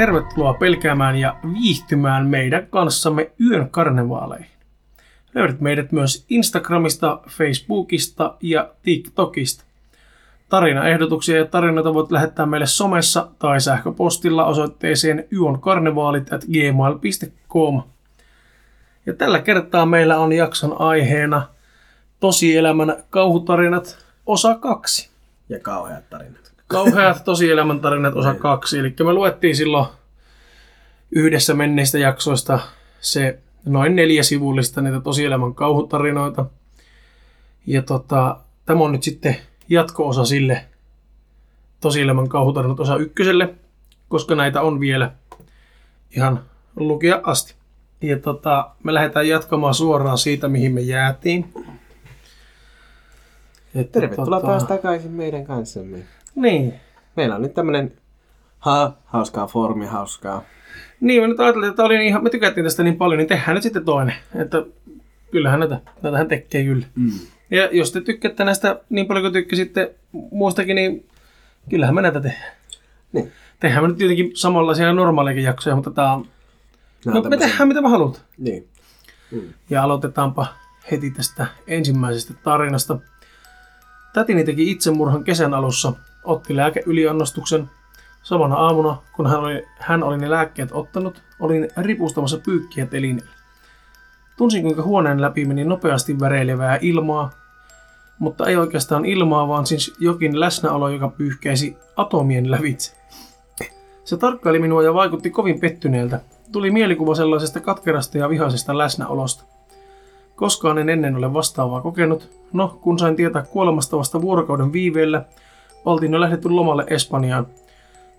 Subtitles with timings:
[0.00, 4.50] tervetuloa pelkäämään ja viihtymään meidän kanssamme yön karnevaaleihin.
[5.34, 9.64] Löydät meidät myös Instagramista, Facebookista ja TikTokista.
[10.48, 17.82] Tarinaehdotuksia ja tarinoita voit lähettää meille somessa tai sähköpostilla osoitteeseen yonkarnevaalit.gmail.com.
[19.06, 21.48] Ja tällä kertaa meillä on jakson aiheena
[22.20, 25.10] tosielämän kauhutarinat osa kaksi.
[25.48, 26.39] Ja kauheat tarinat.
[26.70, 28.42] Kauheat tosielämän tarinat osa Niin.
[28.42, 28.78] kaksi.
[28.78, 29.86] Eli me luettiin silloin
[31.10, 32.58] yhdessä menneistä jaksoista
[33.00, 36.46] se noin neljä sivullista niitä tosielämän kauhutarinoita.
[37.66, 38.36] Ja tota,
[38.66, 39.36] tämä on nyt sitten
[39.68, 40.64] jatko-osa sille
[41.80, 43.54] tosielämän kauhutarinat osa ykköselle,
[44.08, 45.12] koska näitä on vielä
[46.16, 46.40] ihan
[46.76, 47.54] lukia asti.
[48.02, 51.52] Ja tota, me lähdetään jatkamaan suoraan siitä, mihin me jäätiin.
[53.74, 55.98] Että Tervetuloa taas takaisin meidän kanssamme.
[56.34, 56.74] Niin.
[57.16, 57.92] Meillä on nyt tämmönen
[58.58, 60.42] ha, hauskaa formi, hauskaa.
[61.00, 63.54] Niin, mä nyt ajattelin, että oli niin ihan, me tykättiin tästä niin paljon, niin tehdään
[63.54, 64.14] nyt sitten toinen.
[64.34, 64.64] Että
[65.30, 66.86] kyllähän näitä, näitähän tekee kyllä.
[66.94, 67.12] Mm.
[67.50, 71.08] Ja jos te tykkäätte näistä niin paljon kuin tykkäsitte muustakin, niin
[71.70, 72.52] kyllähän me näitä tehdään.
[73.12, 73.32] Niin.
[73.60, 76.26] Tehdään me nyt tietenkin samanlaisia normaaleja jaksoja, mutta tää on...
[77.04, 78.24] No, me tehdään mitä me halutaan.
[78.38, 78.68] Niin.
[79.70, 80.46] Ja aloitetaanpa
[80.90, 82.98] heti tästä ensimmäisestä tarinasta.
[84.12, 85.92] Tätini teki itsemurhan kesän alussa,
[86.24, 87.70] otti lääkeyliannostuksen.
[88.22, 93.30] Samana aamuna, kun hän oli, hän oli ne lääkkeet ottanut, olin ripustamassa pyykkiä telineelle.
[94.36, 97.30] Tunsin, kuinka huoneen läpi meni nopeasti väreilevää ilmaa,
[98.18, 102.96] mutta ei oikeastaan ilmaa, vaan siis jokin läsnäolo, joka pyyhkäisi atomien lävitse.
[104.04, 106.20] Se tarkkaili minua ja vaikutti kovin pettyneeltä.
[106.52, 109.44] Tuli mielikuva sellaisesta katkerasta ja vihaisesta läsnäolosta.
[110.36, 112.30] Koskaan en ennen ole vastaavaa kokenut.
[112.52, 115.24] No, kun sain tietää kuolemasta vasta vuorokauden viiveellä,
[115.84, 117.46] oltiin jo lähdetty lomalle Espanjaan.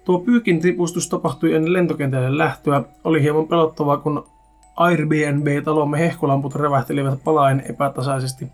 [0.06, 2.84] Tuo pyykin tipustus tapahtui ennen lentokentälle lähtöä.
[3.04, 4.28] Oli hieman pelottavaa, kun
[4.76, 8.48] Airbnb-talomme hehkulamput revähtelivät palaen epätasaisesti.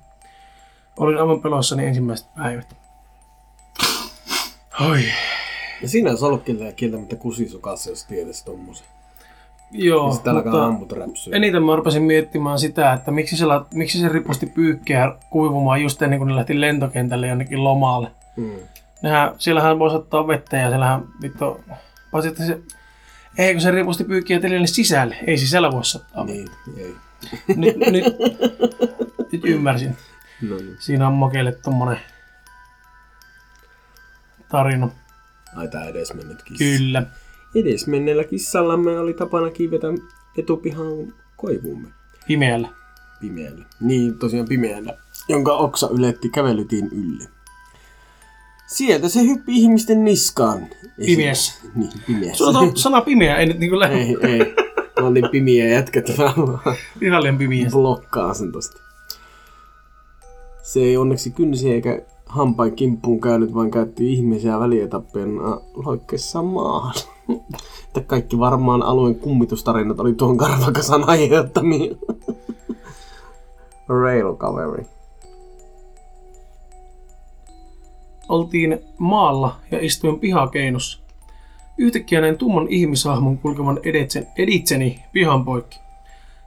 [0.97, 2.75] Olin aivan peloissani ensimmäiset päivät.
[4.89, 5.03] Oi.
[5.81, 8.87] Ja siinä olisi ollut kyllä kieltämättä kusisukassa, jos tietäisi tommosen.
[9.71, 11.35] Joo, Ja mutta ammut räpsyä.
[11.35, 16.19] eniten mä rupesin miettimään sitä, että miksi se, miksi se ripusti pyykkiä kuivumaan just ennen
[16.19, 18.11] kuin ne lähti lentokentälle jonnekin lomalle.
[18.35, 18.49] Mm.
[19.03, 21.63] Nehän, siellähän voisi ottaa vettä ja siellähän vittu...
[22.11, 22.61] Paitsi että se...
[23.37, 25.17] Eikö se ripusti pyykkiä telille sisälle?
[25.27, 26.25] Ei sisällä voi ottaa.
[26.25, 26.47] Niin,
[26.77, 26.95] ei.
[27.47, 28.05] Nyt, nyt,
[29.31, 29.97] nyt ymmärsin.
[30.41, 30.77] No niin.
[30.79, 31.99] Siinä on Mokeille tommonen
[34.49, 34.89] tarina.
[35.55, 36.63] Ai tää edesmennyt kissa.
[36.63, 37.03] Kyllä.
[37.55, 39.87] Edesmenneellä kissallamme oli tapana kiivetä
[40.37, 41.89] etupihan koivumme.
[42.27, 42.69] Pimeällä.
[43.19, 43.65] Pimeällä.
[43.79, 44.93] Niin, tosiaan pimeällä.
[45.29, 47.36] Jonka oksa yletti kävelytiin ylle.
[48.67, 50.67] Sieltä se hyppi ihmisten niskaan.
[51.05, 51.53] Pimeässä.
[51.75, 52.37] Niin, pimeässä.
[52.45, 53.95] Sulla on sana pimeä, ei nyt niinku lähde.
[53.95, 54.39] ei, ei.
[55.01, 56.01] Mä niin pimiä jätkä,
[57.01, 57.69] Ihan liian pimeä.
[57.71, 58.81] blokkaan sen tosta.
[60.63, 66.93] Se ei onneksi kynsi eikä hampain kimppuun käynyt, vaan käytti ihmisiä välietappeena loikkeessaan maahan.
[67.87, 71.95] Että kaikki varmaan alueen kummitustarinat oli tuon karvakasan aiheuttamia.
[74.03, 74.85] Rail kaveri.
[78.29, 80.99] Oltiin maalla ja istuin pihakeinossa.
[81.77, 85.79] Yhtäkkiä näin tumman ihmishahmon kulkevan editsen, editseni pihan poikki.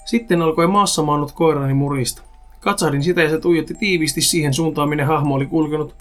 [0.05, 2.23] Sitten alkoi maassa maannut koirani murista.
[2.61, 5.95] Katsahdin sitä ja se tuijotti tiiviisti siihen suuntaan, minne hahmo oli kulkenut.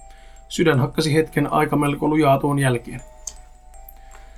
[0.50, 3.02] Sydän hakkasi hetken aika melko lujaa tuon jälkeen.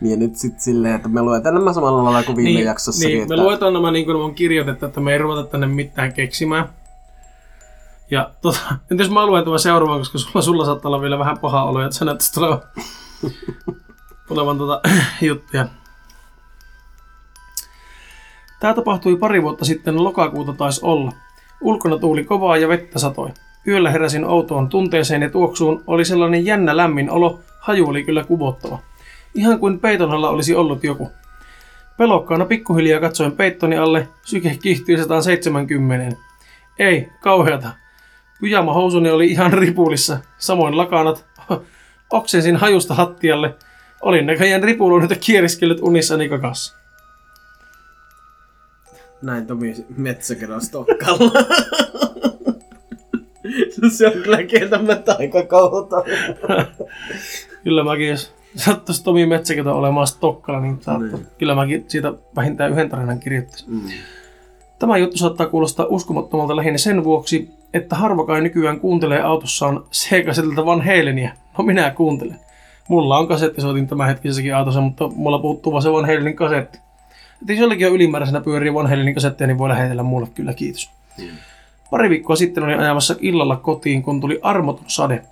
[0.02, 3.10] Niin ja nyt sit silleen, että me luetaan nämä samalla lailla kuin viime jaksossakin.
[3.10, 3.36] niin, että...
[3.36, 6.70] me luetaan nämä niin kuin ne on kirjoitettu, että me ei ruveta tänne mitään keksimään.
[8.12, 8.60] Ja tota,
[8.90, 11.96] jos mä luen tämän seuraavan, koska sulla, sulla saattaa olla vielä vähän paha olo, että
[11.96, 12.62] sä näyttäisi tulevan,
[14.28, 14.82] tulevan tota,
[15.22, 15.68] juttuja.
[18.60, 21.12] Tämä tapahtui pari vuotta sitten, lokakuuta taisi olla.
[21.62, 23.30] Ulkona tuuli kovaa ja vettä satoi.
[23.68, 28.80] Yöllä heräsin outoon tunteeseen ja tuoksuun oli sellainen jännä lämmin olo, haju oli kyllä kuvottava.
[29.36, 31.12] Ihan kuin peiton alla olisi ollut joku.
[31.98, 36.18] Pelokkaana pikkuhiljaa katsoin peittoni alle, syke kiihtyi 170.
[36.80, 37.70] Ei, kauheata.
[38.42, 41.26] Pyjama housuni oli ihan ripulissa, samoin lakanat.
[42.10, 43.56] Oksensin hajusta hattialle.
[44.02, 46.76] Olin näköjään ripuloinut ja kieriskellyt unissani kakassa.
[49.22, 51.32] Näin Tomi metsäkedon stokkalla.
[53.98, 56.04] se on kyllä kieltämättä aika kauta.
[57.64, 61.28] Kyllä mäkin, jos sattuisi Tomi Metsäketo olemaan Stokkalla, niin, saattaa, Niin.
[61.38, 63.70] kyllä mäkin siitä vähintään yhden tarinan kirjoittaisin.
[63.74, 63.82] Mm.
[64.80, 70.66] Tämä juttu saattaa kuulostaa uskomattomalta lähinnä sen vuoksi, että harva kai nykyään kuuntelee autossaan seikaiselta
[70.66, 71.32] Van Halenia.
[71.58, 72.40] No minä kuuntelen.
[72.88, 76.80] Mulla on kasettisoitin tämänhetkisessäkin autossa, mutta mulla puuttuu vaan se Van Halenin kasetti.
[77.42, 80.92] Et jos jollakin on ylimääräisenä pyörii Van Halenin kasetteja, niin voi lähetellä mulle kyllä, kiitos.
[81.92, 85.24] Pari viikkoa sitten olin ajamassa illalla kotiin, kun tuli armoton sade.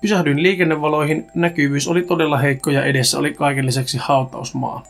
[0.00, 4.82] Pysähdyin liikennevaloihin, näkyvyys oli todella heikko ja edessä oli kaiken lisäksi hautausmaa.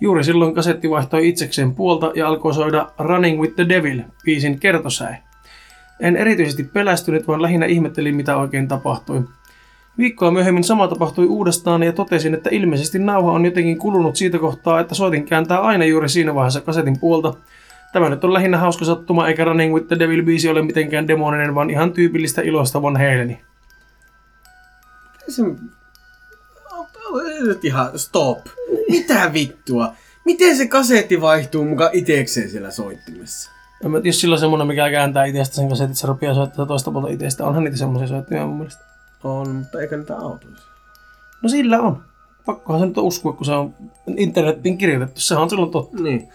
[0.00, 5.18] Juuri silloin kasetti vaihtoi itsekseen puolta ja alkoi soida Running with the Devil, biisin kertosäe.
[6.00, 9.22] En erityisesti pelästynyt, vaan lähinnä ihmettelin, mitä oikein tapahtui.
[9.98, 14.80] Viikkoa myöhemmin sama tapahtui uudestaan ja totesin, että ilmeisesti nauha on jotenkin kulunut siitä kohtaa,
[14.80, 17.34] että soitin kääntää aina juuri siinä vaiheessa kasetin puolta.
[17.92, 21.54] Tämä nyt on lähinnä hauska sattuma, eikä Running with the Devil biisi ole mitenkään demoninen,
[21.54, 23.40] vaan ihan tyypillistä iloista Van Haleni.
[25.28, 25.42] Se...
[27.40, 28.38] Nyt ihan stop.
[28.88, 29.92] Mitä vittua?
[30.24, 33.59] Miten se kasetti vaihtuu mukaan itekseen siellä soittimessa?
[33.84, 36.66] En mä tiedä, jos sillä on semmonen, mikä kääntää itsestä sen kasetit, se rupeaa soittaa
[36.66, 37.46] toista puolta itsestä.
[37.46, 38.84] Onhan niitä semmoisia soittimia mun mielestä.
[39.24, 40.68] On, mutta eikä niitä autoissa.
[41.42, 42.02] No sillä on.
[42.46, 43.74] Pakkohan se nyt uskoa, kun se on
[44.16, 45.20] internetin kirjoitettu.
[45.20, 46.02] Sehän on silloin totta.
[46.02, 46.28] Niin.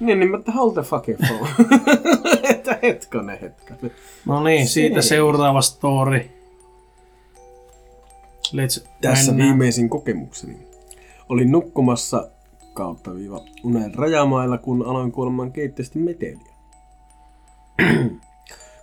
[0.00, 1.50] Niin, niin, mutta hold the fucking phone.
[2.50, 3.92] että hetkonen hetkonen.
[4.26, 5.08] No niin, siitä Se.
[5.08, 6.30] seuraava story.
[8.54, 9.48] Let's Tässä mennään.
[9.48, 10.56] viimeisin kokemukseni.
[11.28, 12.28] Olin nukkumassa
[12.74, 16.49] kautta viiva unen rajamailla, kun aloin kuolemaan keitteesti meteliä.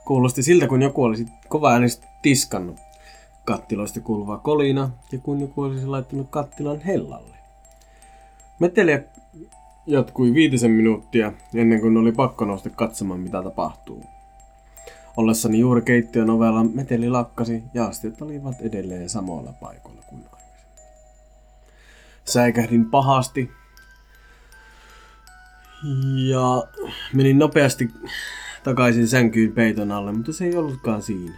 [0.08, 2.78] Kuulosti siltä, kun joku olisi kova äänesti tiskannut
[3.46, 7.38] kattiloista kuuluvaa kolina ja kun joku olisi laittanut kattilan hellalle.
[8.60, 9.04] Meteliä
[9.88, 14.04] jatkui viitisen minuuttia ennen kuin oli pakko nousta katsomaan, mitä tapahtuu.
[15.18, 20.64] Ollessani juuri keittiön ovella meteli lakkasi ja astiat olivat edelleen samoilla paikoilla kuin aikaisemmin.
[22.26, 23.52] Säikähdin pahasti
[26.30, 26.64] ja
[27.14, 27.90] menin nopeasti
[28.68, 31.34] takaisin sänkyyn peiton alle, mutta se ei ollutkaan siinä.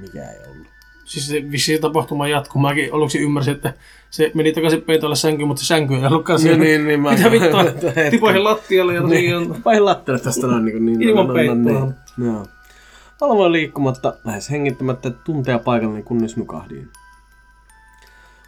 [0.00, 0.66] Mikä ei ollut.
[1.04, 2.62] Siis se vissiin tapahtuma jatkuu.
[2.62, 3.74] Mäkin aluksi ymmärsin, että
[4.10, 6.56] se meni takaisin peitolle sänkyyn, mutta se sänky ei ollutkaan siinä.
[6.56, 7.64] niin, niin, mä- Mitä vittua?
[8.10, 9.56] Tipoihin lattialle ja tosiaan...
[9.64, 11.94] Pahin lattialle tästä noin niin, niin Ilman no, no, no, peittoa.
[12.16, 12.26] niin.
[12.26, 12.46] Joo.
[13.20, 16.88] Aloin liikkumatta, lähes hengittämättä tunteja paikallani, kunnes nukahdin.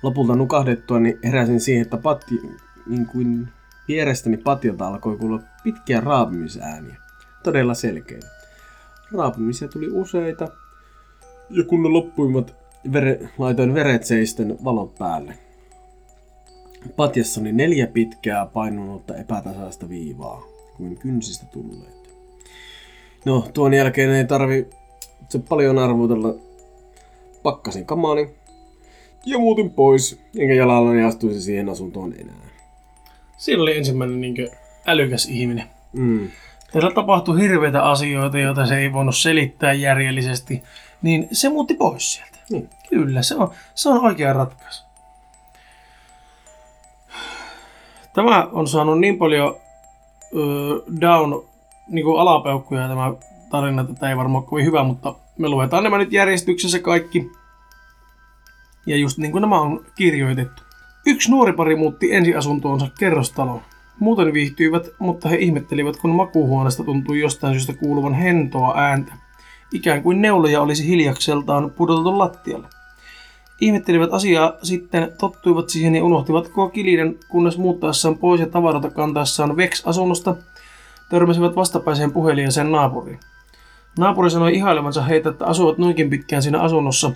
[0.03, 2.41] Lopulta nukahdettua niin heräsin siihen, että patti,
[2.87, 3.49] niin kuin
[3.88, 6.97] vierestäni patiolta alkoi kuulla pitkiä raapimisääniä.
[7.47, 8.27] Todella selkeitä.
[9.13, 10.49] Raapimisia tuli useita,
[11.51, 12.55] ja kun ne loppuivat,
[12.93, 15.39] vere, laitoin veret seisten valot päälle.
[16.97, 20.43] Patjassa oli neljä pitkää painunutta epätasaista viivaa,
[20.77, 22.11] kuin kynsistä tulleet.
[23.25, 24.67] No, tuon jälkeen ei tarvi
[25.29, 26.35] se paljon arvotella.
[27.43, 28.31] Pakkasin kamani
[29.27, 32.49] ja muutin pois, enkä jalallani astuisi siihen asuntoon enää.
[33.37, 34.49] Siinä oli ensimmäinen niin
[34.87, 35.67] älykäs ihminen.
[35.93, 36.29] Mm.
[36.73, 40.63] Teillä tapahtui hirveitä asioita, joita se ei voinut selittää järjellisesti,
[41.03, 42.39] niin se muutti pois sieltä.
[42.51, 42.71] Niin.
[42.91, 44.85] Kyllä, se on, se on oikea ratkaisu.
[48.15, 49.57] Tämä on saanut niin paljon
[50.37, 51.43] ö, down
[51.89, 53.12] niin kuin alapeukkuja tämä
[53.50, 57.31] tarina, että tämä ei varmaan ole kovin hyvä, mutta me luetaan nämä nyt järjestyksessä kaikki.
[58.87, 60.62] Ja just niin kuin nämä on kirjoitettu.
[61.07, 63.62] Yksi nuori pari muutti ensiasuntoonsa kerrostaloon.
[64.00, 69.12] Muuten viihtyivät, mutta he ihmettelivät, kun makuuhuoneesta tuntui jostain syystä kuuluvan hentoa ääntä.
[69.73, 72.69] Ikään kuin neuloja olisi hiljakseltaan pudotettu lattialle.
[73.61, 79.57] Ihmettelivät asiaa, sitten tottuivat siihen ja unohtivat koko kilinen, kunnes muuttaessaan pois ja tavaroita kantaessaan
[79.57, 80.37] Vex-asunnosta
[81.09, 83.21] törmäsivät vastapäiseen puheliaiseen naapuriin.
[83.99, 87.11] Naapuri sanoi ihailevansa heitä, että asuvat noinkin pitkään siinä asunnossa.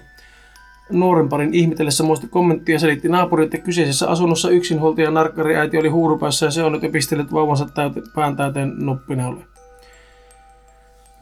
[0.91, 6.47] Nuoren parin ihmetellessä muisti kommenttia selitti naapuri, että kyseisessä asunnossa yksinhuoltaja narkkari äiti oli huurupäässä
[6.47, 9.45] ja se on nyt pistellyt vauvansa täyte, pään täyteen nuppineulle.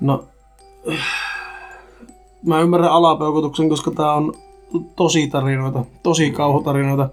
[0.00, 0.28] No,
[2.46, 4.34] mä ymmärrän alapeukutuksen, koska tää on
[4.96, 7.08] tosi tarinoita, tosi kauhutarinoita.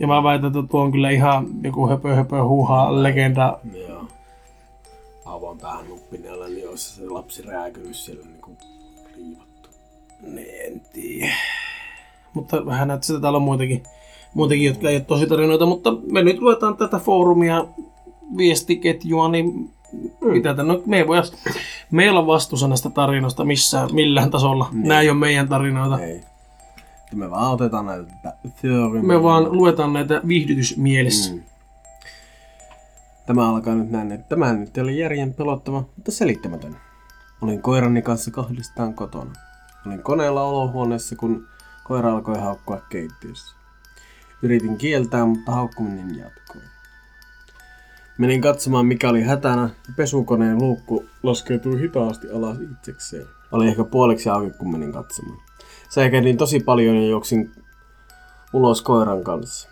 [0.00, 3.58] Ja mä väitän, että tuo on kyllä ihan joku höpö höpö huuhaa legenda.
[3.88, 4.04] Joo.
[5.24, 8.56] Avaan päähän nuppineella, niin olisi se lapsi rääkynyt siellä niin kuin
[9.16, 9.68] riivattu.
[10.64, 11.34] En tiedä.
[12.34, 13.82] Mutta vähän näyttää, että täällä on muitakin,
[14.34, 17.66] muitakin jotka ei ole tosi tarinoita, mutta me nyt luetaan tätä foorumia,
[18.36, 19.70] viestiketjua, niin
[20.20, 21.22] mitä tämän, no, me ei voi,
[21.90, 24.68] me ei olla vastuussa näistä tarinoista missään, millään tasolla.
[24.72, 24.88] Niin.
[24.88, 26.00] Nämä ei ole meidän tarinoita.
[26.00, 26.20] Ei.
[27.14, 29.02] Me vaan otetaan näitä theory.
[29.02, 31.32] Me vaan luetaan näitä viihdytysmielessä.
[31.32, 31.42] Mm.
[33.26, 36.76] Tämä alkaa nyt näin, että tämä nyt ole järjen pelottava, mutta selittämätön.
[37.42, 39.32] Olin koirani kanssa kahdestaan kotona.
[39.86, 41.46] Olin koneella olohuoneessa, kun
[41.84, 43.56] koira alkoi haukkua keittiössä.
[44.42, 46.62] Yritin kieltää, mutta haukkuminen jatkoi.
[48.18, 53.26] Menin katsomaan, mikä oli hätänä, ja pesukoneen luukku laskeutui hitaasti alas itsekseen.
[53.52, 55.38] Oli ehkä puoliksi auki, kun menin katsomaan.
[55.88, 57.52] Säikähdin tosi paljon ja juoksin
[58.52, 59.68] ulos koiran kanssa.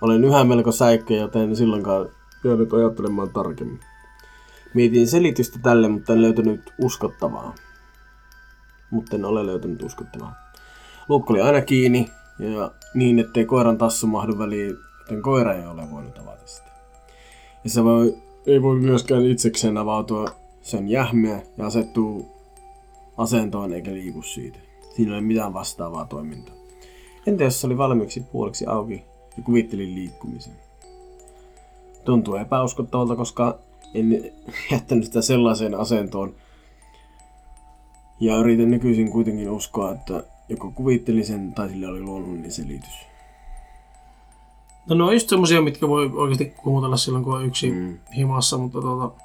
[0.00, 2.08] Olin yhä melko säikkä, joten en silloinkaan
[2.44, 3.80] jäänyt ajattelemaan tarkemmin.
[4.74, 7.54] Mietin selitystä tälle, mutta en löytänyt uskottavaa.
[8.90, 10.45] Mutta en ole löytänyt uskottavaa.
[11.08, 12.08] Luukku oli aina kiinni
[12.38, 16.70] ja niin, ettei koiran tassu mahdu väliin, joten koira ei ole voinut avata sitä.
[17.64, 20.26] Ja se voi, ei voi myöskään itsekseen avautua
[20.62, 22.36] sen jähmeä ja asettuu
[23.16, 24.58] asentoon eikä liiku siitä.
[24.96, 26.54] Siinä ei ole mitään vastaavaa toimintaa.
[27.26, 29.04] Entä jos se oli valmiiksi puoliksi auki
[29.36, 30.52] ja kuvittelin liikkumisen?
[32.04, 33.58] Tuntuu epäuskottavalta, koska
[33.94, 34.32] en
[34.72, 36.34] jättänyt sitä sellaiseen asentoon.
[38.20, 43.06] Ja yritän nykyisin kuitenkin uskoa, että joko kuvittelin sen tai sillä oli luonnollinen selitys.
[44.88, 47.98] No ne on just semmosia, mitkä voi oikeasti kuumotella silloin, kun on yksi mm.
[48.16, 49.22] Himassa, mutta tuota,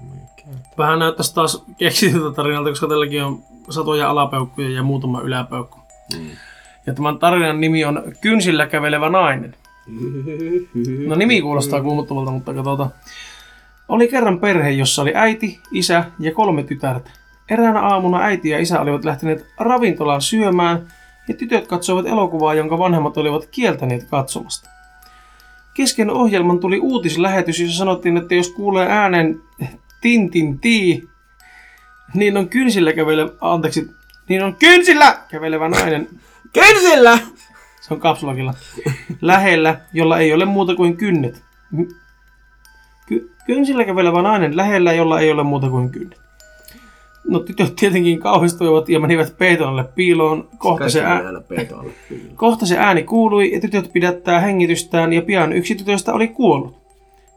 [0.00, 0.48] Mikä?
[0.78, 5.78] vähän näyttäisi taas keksityltä tarinalta, koska tälläkin on satoja alapeukkuja ja muutama yläpeukku.
[6.18, 6.30] Mm.
[6.86, 9.54] Ja tämän tarinan nimi on Kynsillä kävelevä nainen.
[11.06, 12.90] No nimi kuulostaa kuumottavalta, mutta katsotaan.
[13.88, 17.10] Oli kerran perhe, jossa oli äiti, isä ja kolme tytärtä.
[17.50, 20.86] Eräänä aamuna äiti ja isä olivat lähteneet ravintolaan syömään
[21.28, 24.70] ja tytöt katsoivat elokuvaa, jonka vanhemmat olivat kieltäneet katsomasta.
[25.74, 29.40] Kesken ohjelman tuli uutislähetys, jossa sanottiin, että jos kuulee äänen
[30.00, 31.08] tintin tii,
[32.14, 33.90] niin on kynsillä kävelevä, anteeksi,
[34.28, 36.08] niin on kynsillä kävelevä nainen
[36.54, 37.18] Kynsillä!
[37.80, 38.54] se on kapsulakilla.
[39.20, 41.44] Lähellä, jolla ei ole muuta kuin kynnet.
[43.06, 46.23] Ky- kynsillä kävelevä nainen lähellä, jolla ei ole muuta kuin kynnet.
[47.28, 50.48] No tytöt tietenkin kauhistuivat ja menivät peitolle piiloon.
[50.58, 51.22] Kohta se, ää-
[52.36, 56.76] kohta se ääni kuului ja tytöt pidättää hengitystään ja pian yksi tytöistä oli kuollut.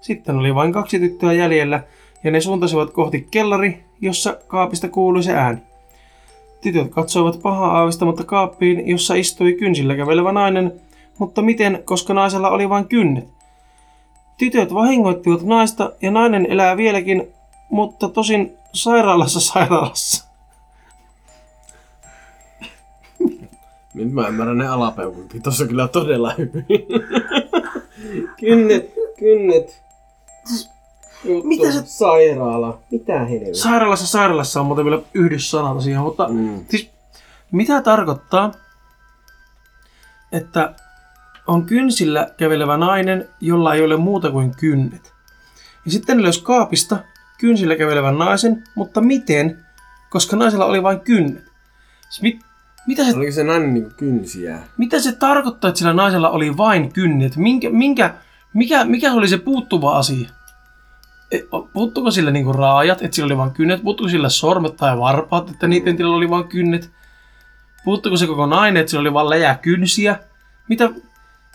[0.01, 1.83] Sitten oli vain kaksi tyttöä jäljellä
[2.23, 5.59] ja ne suuntasivat kohti kellari, jossa kaapista kuului se ääni.
[6.61, 10.73] Tytöt katsoivat pahaa aavistamatta kaappiin, jossa istui kynsillä kävelevä nainen,
[11.17, 13.27] mutta miten, koska naisella oli vain kynnet?
[14.37, 17.27] Tytöt vahingoittivat naista ja nainen elää vieläkin,
[17.69, 20.27] mutta tosin sairaalassa sairaalassa.
[23.93, 25.41] Nyt mä ymmärrän ne alapeukutkin.
[25.41, 26.65] Tossa kyllä todella hyvin.
[28.39, 29.83] kynnet, kynnet.
[31.43, 32.79] Mitä se- Sairaala.
[32.91, 33.53] Mitä helvettiä?
[33.53, 36.65] Sairaalassa sairaalassa on muuten vielä yhdyssana siihen, mutta Mm.
[36.69, 36.89] siis
[37.51, 38.51] mitä tarkoittaa,
[40.31, 40.73] että
[41.47, 45.13] on kynsillä kävelevä nainen, jolla ei ole muuta kuin kynnet.
[45.85, 46.97] Ja sitten ne löysi kaapista
[47.37, 49.65] kynsillä kävelevän naisen, mutta miten?
[50.09, 51.43] Koska naisella oli vain kynnet.
[52.09, 52.39] Siis mit,
[52.87, 54.59] mitä, se, Oliko se nainen niinku kynsiä?
[54.77, 57.35] mitä se tarkoittaa, että sillä naisella oli vain kynnet?
[57.35, 58.13] Minkä, minkä,
[58.53, 60.29] mikä, mikä oli se puuttuva asia?
[61.31, 63.83] E, o- Puuttuuko sillä niinku raajat, että sillä oli vain kynnet?
[63.83, 66.91] Puuttuuko sillä sormet tai varpaat, että niiden tilalla oli vain kynnet?
[67.85, 70.19] Puuttuuko se koko nainen, että sillä oli vain läjä kynsiä?
[70.69, 70.89] Mitä?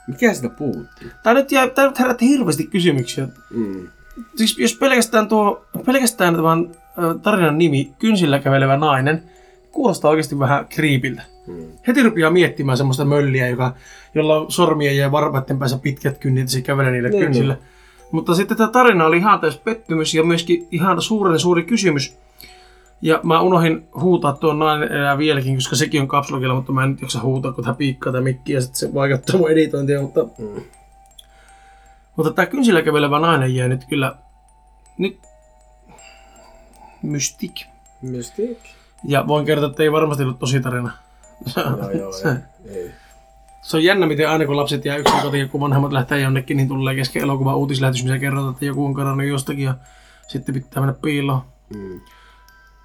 [0.07, 1.07] Mikä sitä puutti?
[1.23, 3.29] Tää nyt, jää, tää nyt herätti hirveästi kysymyksiä.
[3.51, 3.89] Mm.
[4.37, 6.71] Siis jos pelkästään tuo, pelkästään tämän
[7.23, 9.23] tarinan nimi, kynsillä kävelevä nainen,
[9.71, 11.23] kuulostaa oikeasti vähän kriipiltä.
[11.47, 11.54] Mm.
[11.87, 13.75] Heti rupeaa miettimään semmoista mölliä, joka,
[14.14, 17.57] jolla on sormien ja varpaiden päässä pitkät kynnit, ja se kävelee niillä Niin, kynsillä.
[18.11, 22.16] Mutta sitten tämä tarina oli ihan täys pettymys ja myöskin ihan suuren suuri kysymys.
[23.02, 26.90] Ja mä unohdin huutaa tuon nainen enää vieläkin, koska sekin on kapsulokilla, mutta mä en
[26.90, 30.02] nyt jaksa huutaa, kun tämä piikkaa tämä mikki ja sitten se vaikuttaa mun editointia.
[30.02, 30.62] Mutta, Mm.
[32.16, 34.16] Mutta tämä kynsillä kävelevä nainen jäi nyt kyllä
[34.99, 35.19] nyt
[37.02, 37.61] mystik.
[38.02, 38.59] Mystic?
[39.04, 40.92] Ja voin kertoa, että ei varmasti ollut tosi tarina.
[41.57, 42.37] Joo, joo, se,
[42.69, 42.90] ei.
[43.62, 46.69] se on jännä, miten aina kun lapset jää yksin kotiin, kun vanhemmat lähtee jonnekin, niin
[46.69, 49.75] tulee kesken elokuva uutislähetys, missä kerrotaan, että joku on kadonnut jostakin ja
[50.28, 51.42] sitten pitää mennä piiloon.
[51.76, 52.00] Mm.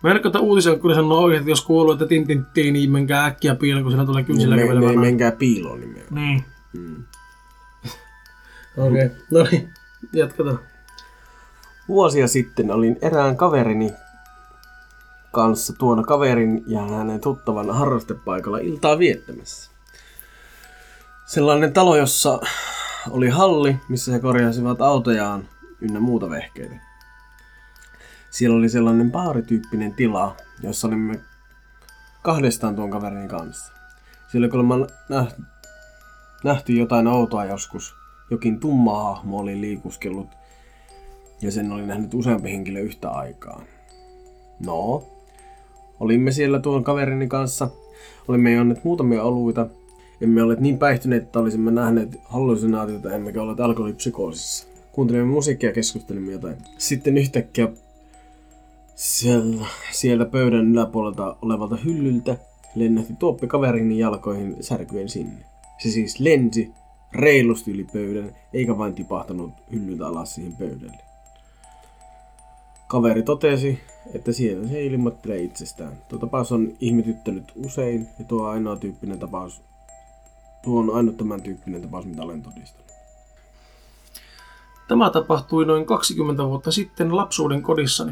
[0.03, 3.55] Mä en että uutisen kyllä sanoo oikein, että jos kuuluu, että tintinttiin, niin menkää äkkiä
[3.55, 4.99] piiloon, kun siinä tulee kynsillä kävelevä me, nainen.
[4.99, 6.15] menkää piiloon nimenomaan.
[6.15, 6.43] Niin.
[6.73, 7.03] Mm.
[8.77, 9.05] Okei.
[9.05, 9.17] Okay.
[9.31, 9.73] No niin,
[10.13, 10.59] jatketaan.
[11.87, 13.93] Vuosia sitten olin erään kaverini
[15.31, 19.71] kanssa tuona kaverin ja hänen tuttavan harrastepaikalla iltaa viettämässä.
[21.25, 22.39] Sellainen talo, jossa
[23.09, 25.49] oli halli, missä he korjasivat autojaan
[25.81, 26.75] ynnä muuta vehkeitä.
[28.29, 31.19] Siellä oli sellainen baarityyppinen tila, jossa olimme
[32.21, 33.73] kahdestaan tuon kaverin kanssa.
[34.31, 34.75] Siellä oli kuulemma
[35.09, 35.41] nähty,
[36.43, 37.96] nähty jotain outoa joskus.
[38.31, 40.27] Jokin tumma hahmo oli liikuskellut
[41.41, 43.61] ja sen oli nähnyt useampi henkilö yhtä aikaa.
[44.65, 45.03] No,
[45.99, 47.69] olimme siellä tuon kaverini kanssa.
[48.27, 49.67] Olimme juoneet muutamia oluita.
[50.21, 54.67] Emme ole niin päihtyneet, että olisimme nähneet hallusinaatioita, emmekä ole alkoholipsykoosissa.
[54.91, 56.57] Kuuntelimme musiikkia ja keskustelimme jotain.
[56.77, 57.67] Sitten yhtäkkiä
[58.95, 62.37] siellä, sieltä pöydän yläpuolelta olevalta hyllyltä
[62.75, 65.45] lennähti tuoppi kaverini jalkoihin särkyen sinne.
[65.77, 66.71] Se siis lensi
[67.13, 71.07] reilusti yli pöydän, eikä vain tipahtanut hyllyltä alas siihen pöydälle.
[72.87, 73.79] Kaveri totesi,
[74.13, 75.97] että siellä se ilmoittelee itsestään.
[76.09, 79.61] Tuo tapaus on ihmetyttänyt usein ja tuo on ainoa tyyppinen tapaus,
[80.63, 82.87] tuo on ainut tämän tyyppinen tapaus, mitä olen todistanut.
[84.87, 88.11] Tämä tapahtui noin 20 vuotta sitten lapsuuden kodissani.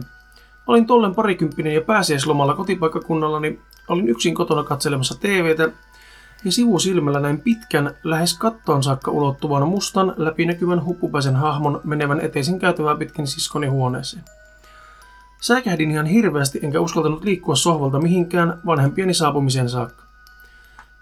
[0.68, 3.60] Olin tollen parikymppinen ja pääsiäislomalla kotipaikkakunnallani.
[3.88, 5.72] Olin yksin kotona katselemassa TVtä
[6.46, 12.96] ja sivusilmällä näin pitkän, lähes kattoon saakka ulottuvan mustan, läpinäkyvän huppupäisen hahmon menevän eteisen käytävää
[12.96, 14.24] pitkin siskoni huoneeseen.
[15.42, 20.04] Säikähdin ihan hirveästi enkä uskaltanut liikkua sohvalta mihinkään vanhempieni saapumiseen saakka.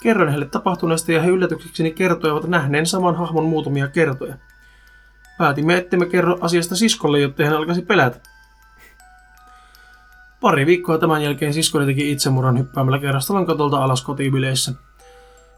[0.04, 4.36] Kerroin heille tapahtuneesta ja he yllätyksekseni kertoivat nähneen saman hahmon muutamia kertoja.
[5.38, 8.20] Päätimme, ettemme kerro asiasta siskolle, jotta hän alkaisi pelätä.
[10.42, 14.74] Pari viikkoa tämän jälkeen siskoni teki itsemurhan hyppäämällä kerrostalon katolta alas kotibileissä.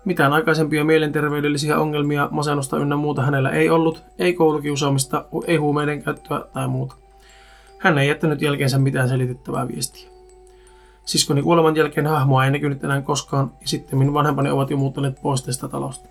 [0.06, 6.42] Mitään aikaisempia mielenterveydellisiä ongelmia, masennusta ynnä muuta hänellä ei ollut, ei koulukiusaamista, ei huumeiden käyttöä
[6.54, 6.96] tai muuta.
[7.80, 10.10] Hän ei jättänyt jälkeensä mitään selitettävää viestiä.
[11.06, 15.22] Siskoni kuoleman jälkeen hahmoa ei näkynyt enää koskaan, ja sitten minun vanhempani ovat jo muuttaneet
[15.22, 16.10] pois tästä talosta.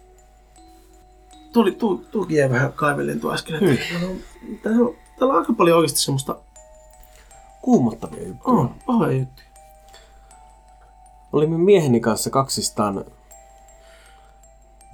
[1.53, 3.55] Tuli, tu, tuukin jäi vähän kaivellen tuo äsken.
[3.55, 4.17] että täällä on-
[4.63, 6.37] Täällä on, täällä on aika paljon oikeasti semmoista
[7.63, 8.57] Kuumottavia juttuja.
[8.59, 9.47] oh, pahoja juttuja.
[11.33, 13.05] Olimme mieheni kanssa kaksistaan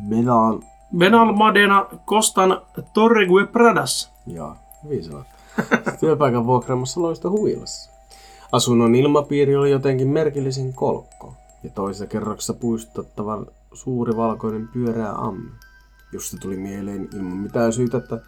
[0.08, 0.62] Medan
[0.96, 2.62] Benal Madena Kostan
[2.94, 4.12] Torregue Pradas.
[4.26, 5.34] ja hyvin sanottu.
[6.00, 7.90] Työpaikan vuokraamassa loista huvilassa.
[8.52, 15.50] Asunnon ilmapiiri oli jotenkin merkillisen kolkko ja toisessa kerroksessa puistottava suuri valkoinen pyöreä amme.
[16.12, 18.20] Josta tuli mieleen ilman mitään syytä, että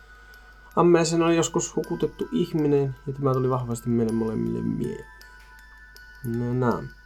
[0.76, 5.06] ammeeseen oli joskus hukutettu ihminen ja tämä tuli vahvasti meille molemmille mieleen.
[6.24, 7.01] No näin.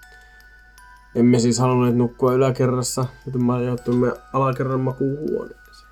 [1.16, 5.88] Emme siis halunneet nukkua yläkerrassa, joten me ajoittuimme alakerran makuuhuoneeseen.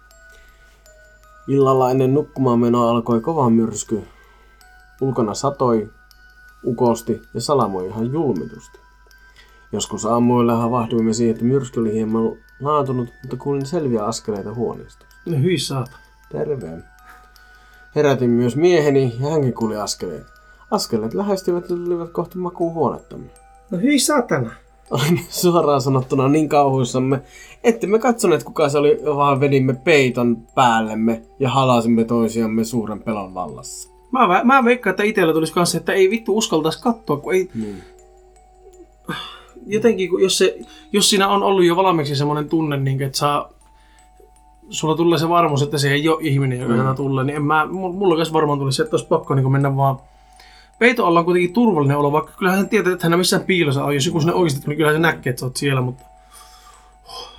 [1.48, 4.02] Illalla ennen nukkumaan menoa alkoi kova myrsky.
[5.00, 5.90] Ulkona satoi,
[6.64, 8.78] ukosti ja salamoi ihan julmitusti.
[9.72, 15.06] Joskus aamuilla havahduimme siihen, että myrsky oli hieman laatunut, mutta kuulin selviä askeleita huoneesta.
[15.26, 15.96] No hyi saata.
[16.32, 16.82] Terve.
[17.94, 20.26] Herätin myös mieheni ja hänkin kuuli askeleet.
[20.70, 23.30] Askeleet lähestyivät ja tulivat kohti makuuhuonettamme.
[23.70, 24.63] No hyi saatana.
[24.90, 27.22] Olimme suoraan sanottuna niin kauhuissamme,
[27.64, 33.34] että me katsoneet kuka se oli, vaan vedimme peiton päällemme ja halasimme toisiamme suuren pelon
[33.34, 33.90] vallassa.
[34.12, 37.82] Mä, mä veikkaan, että itsellä tulisi kanssa, että ei vittu uskaltaisi katsoa, kun ei Niin.
[39.66, 40.58] jotenkin, kun jos, se,
[40.92, 43.50] jos siinä on ollut jo valmiiksi semmoinen tunne, niin että saa,
[44.70, 46.94] sulla tulee se varmuus, että se ei ole ihminen, joka Mm.
[46.96, 49.96] tulee, niin en mä, mulla kanssa varmaan tulisi se, että olisi pakko niin mennä vaan
[50.84, 53.94] Peito alla on kuitenkin turvallinen olo, vaikka kyllähän hän tietää, että hän missään piilossa on.
[53.94, 56.04] Jos joku sinne oikeasti niin kyllähän se näkee, että sä oot siellä, mutta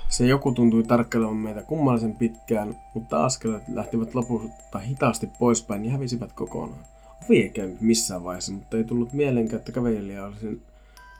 [0.09, 6.33] Se joku tuntui tarkkailevan meitä kummallisen pitkään, mutta askeleet lähtivät lopulta hitaasti poispäin ja hävisivät
[6.33, 6.79] kokonaan.
[7.25, 10.61] Ovi ei käynyt missään vaiheessa, mutta ei tullut mielenkään, että kävelijä olisi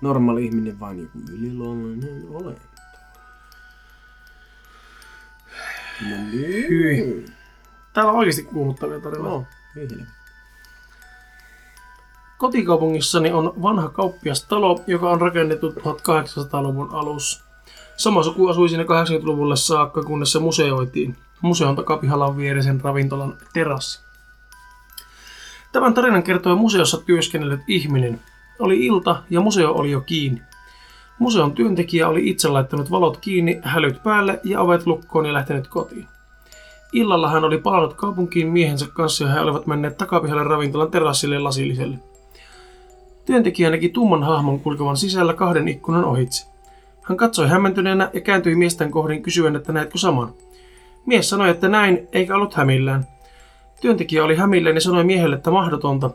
[0.01, 2.61] normaali ihminen, vaan joku yliluonnollinen olento.
[6.01, 6.69] No niin.
[6.69, 7.25] Hyi.
[7.93, 9.29] täällä on oikeasti kuumuttavia tarinoita.
[9.29, 10.24] No, vihille.
[12.38, 17.45] Kotikaupungissani on vanha kauppiastalo, joka on rakennettu 1800-luvun alussa.
[17.98, 21.15] Sama suku asui siinä 80-luvulle saakka, kunnes se museoitiin.
[21.41, 24.00] Museon takapihalla on vierisen ravintolan terassi.
[25.71, 28.21] Tämän tarinan kertoi museossa työskennellyt ihminen.
[28.60, 30.41] Oli ilta ja museo oli jo kiinni.
[31.19, 36.08] Museon työntekijä oli itse laittanut valot kiinni, hälyt päälle ja ovet lukkoon ja lähtenyt kotiin.
[36.93, 42.00] Illalla hän oli palannut kaupunkiin miehensä kanssa ja he olivat menneet takapihalle ravintolan terassille lasilliselle.
[43.25, 46.47] Työntekijä näki tumman hahmon kulkevan sisällä kahden ikkunan ohitse.
[47.01, 50.33] Hän katsoi hämmentyneenä ja kääntyi miesten kohdin kysyen, että näetkö saman.
[51.05, 53.07] Mies sanoi, että näin, eikä ollut hämillään.
[53.81, 56.09] Työntekijä oli hämillään ja sanoi miehelle, että mahdotonta.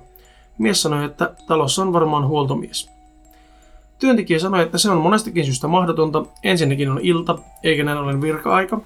[0.58, 2.90] Mies sanoi, että talossa on varmaan huoltomies.
[3.98, 6.24] Työntekijä sanoi, että se on monestakin syystä mahdotonta.
[6.42, 8.80] Ensinnäkin on ilta, eikä näin ollen virka-aika.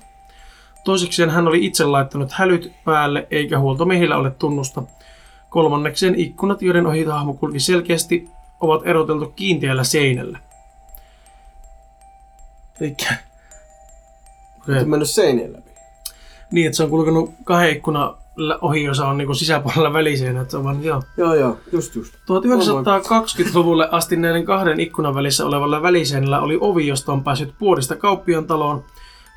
[0.85, 4.83] Toisekseen hän oli itse laittanut hälyt päälle, eikä huoltomiehillä ole tunnusta.
[5.55, 8.29] Kolmannekseen ikkunat, joiden ohi hahmo kulki selkeästi,
[8.61, 10.39] ovat eroteltu kiinteällä seinällä.
[12.81, 13.15] Elikkä...
[14.63, 14.75] Okay.
[14.75, 14.85] Okay.
[14.85, 15.71] mennyt seinien läpi.
[16.51, 18.15] Niin, että se on kulkenut kahden ikkunan
[18.61, 20.41] ohi, jossa on niinku sisäpuolella väliseinä.
[20.41, 21.03] Että se on vaan, joo.
[21.17, 22.15] Joo, joo, just just.
[22.15, 28.47] 1920-luvulle asti näiden kahden ikkunan välissä olevalla väliseinällä oli ovi, josta on päässyt puodista kauppian
[28.47, 28.85] taloon.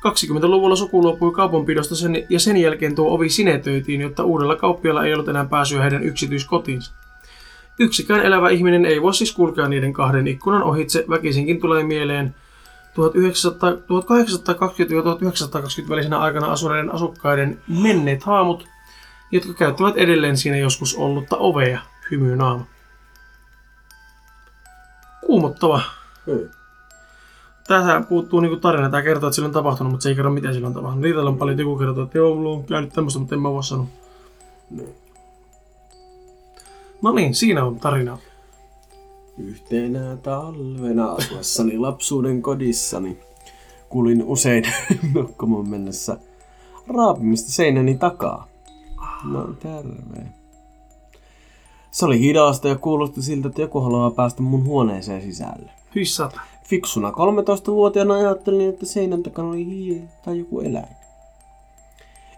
[0.06, 5.14] 20-luvulla suku luopui kaupanpidosta sen, ja sen jälkeen tuo ovi sinetöitiin, jotta uudella kauppialla ei
[5.14, 6.92] ollut enää pääsyä heidän yksityiskotiinsa.
[7.78, 12.34] Yksikään elävä ihminen ei voi siis kulkea niiden kahden ikkunan ohitse, väkisinkin tulee mieleen,
[12.94, 13.76] 1900 1820-1920
[15.88, 18.68] välisenä aikana asuneiden asukkaiden menneet haamut,
[19.30, 21.80] jotka käyttävät edelleen siinä joskus ollutta ovea
[22.10, 22.64] hymyyn aamu.
[25.26, 25.80] Kuumottava.
[26.26, 26.57] Ei.
[27.68, 28.90] Tässä puuttuu niinku tarina.
[28.90, 31.02] Tämä kertoo, että sillä on tapahtunut, mutta se ei kerro, mitä sillä on tapahtunut.
[31.02, 33.64] Niitä on paljon, joku kertoo, että joo, mulla on käynyt tämmöistä, mutta en mä voi
[33.64, 33.86] sanoa.
[37.02, 38.18] No niin, siinä on tarina.
[39.38, 43.18] Yhtenä talvena asuessani lapsuuden kodissani
[43.88, 44.64] kuulin usein
[45.14, 46.18] nukkumaan mennessä
[46.96, 48.48] raapimista seinäni takaa.
[49.24, 50.26] No terve.
[51.90, 55.70] Se oli hidasta ja kuulosti siltä, että joku haluaa päästä mun huoneeseen sisälle.
[55.94, 56.40] Hyssata.
[56.68, 60.98] Fiksuna 13-vuotiaana ajattelin, että seinän takana oli hiiri tai joku eläin.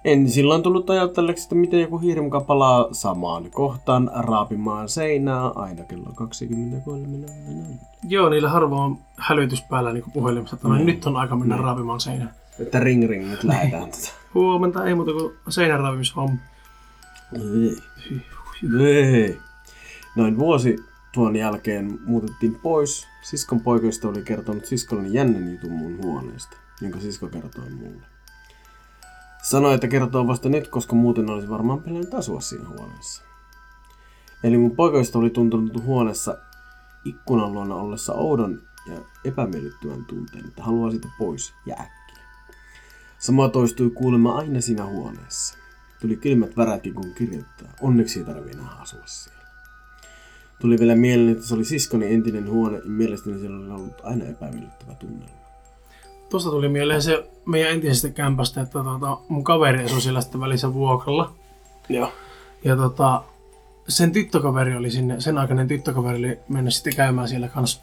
[0.05, 5.85] En silloin tullut ajatelleeksi, että miten joku hiiri muka palaa samaan kohtaan raapimaan seinää aina
[5.85, 7.79] kello 23.00.
[8.09, 10.75] Joo, niillä harvoin on hälytys päällä niin puhelimessa, että Mm.
[10.87, 12.35] nyt on aika mennä raapimaan seinään.
[12.59, 14.09] Että ring ring nyt lähdetään tätä.
[14.35, 15.81] Huomenta, ei muuta kuin seinän.
[18.87, 19.39] Ei.
[20.17, 20.77] Noin vuosi
[21.13, 23.07] tuon jälkeen muutettiin pois.
[23.23, 28.07] Siskon poikoista oli kertonut siskolleni jännän jutun mun huoneesta, jonka sisko kertoi mulle.
[29.43, 33.23] Sanoi, että kertoo vasta nyt, koska muuten olisi varmaan pelännyt asua siinä huoneessa.
[34.45, 36.39] Eli mun poikoista oli tuntunut huoneessa
[37.05, 42.25] ikkunan luona ollessa oudon ja epämiellyttävän tunteen, että haluaa siitä pois ja äkkiä.
[43.19, 45.59] Sama toistui kuulemma aina siinä huoneessa.
[46.01, 47.69] Tuli kylmät värätkin kun kirjoittaa.
[47.81, 49.40] Onneksi ei tarvi enää asua siellä.
[50.61, 54.25] Tuli vielä mieleen, että se oli siskoni entinen huone ja mielestäni siellä oli ollut aina
[54.25, 55.35] epämiellyttävä tunnelma.
[56.31, 60.75] Tuosta tuli mieleen se meidän entisestä kämpästä, että tota, mun kaveri asui siellä sitten välissä
[60.75, 61.33] vuokralla.
[61.89, 62.13] Joo.
[62.65, 63.23] Ja tota,
[63.89, 67.81] sen tyttökaveri oli sinne, sen aikainen tyttökaveri oli mennyt sitten käymään siellä kanssa.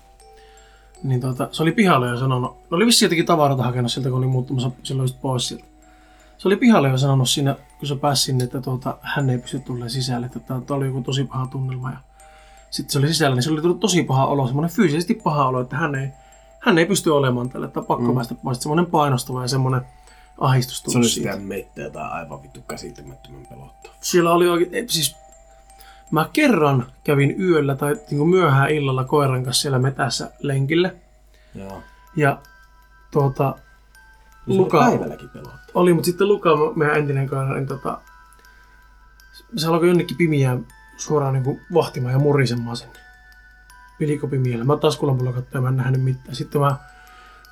[1.03, 4.17] Niin tota, se oli pihalle jo sanonut, no oli vissi jotenkin tavaroita hakenut sieltä, kun
[4.17, 5.65] oli muuttumassa silloin just pois sieltä.
[6.37, 9.59] Se oli pihalle jo sanonut siinä, kun se pääsi sinne, että tuota, hän ei pysty
[9.59, 11.91] tulemaan sisälle, että tämä oli joku tosi paha tunnelma.
[11.91, 11.97] Ja
[12.69, 15.61] sitten se oli sisällä, niin se oli tullut tosi paha olo, semmoinen fyysisesti paha olo,
[15.61, 16.09] että hän ei,
[16.59, 18.15] hän ei pysty olemaan tällä, että pakko mm.
[18.15, 18.61] päästä pois.
[18.61, 19.81] Semmoinen painostava ja semmoinen
[20.37, 23.93] ahdistus Se oli sitä meitä tai aivan vittu käsittämättömän pelottava.
[24.01, 25.15] Siellä oli oikein, ei, siis
[26.11, 30.93] mä kerran kävin yöllä tai niin kuin myöhään illalla koiran kanssa siellä metässä lenkillä.
[31.55, 31.81] Joo.
[32.15, 32.41] Ja
[33.11, 33.55] tuota,
[34.45, 34.63] Luka.
[34.63, 35.59] Luka Päivälläkin pelottava.
[35.73, 38.01] oli, mutta sitten Luka, meidän entinen koira, niin tota,
[39.55, 40.67] se alkoi jonnekin pimiään
[40.97, 42.99] suoraan niin kuin vahtimaan ja murisemaan sinne.
[43.99, 44.65] Pilikopimiellä.
[44.65, 46.35] Mä taskulampulla katsoin mä en nähnyt mitään.
[46.35, 46.75] Sitten mä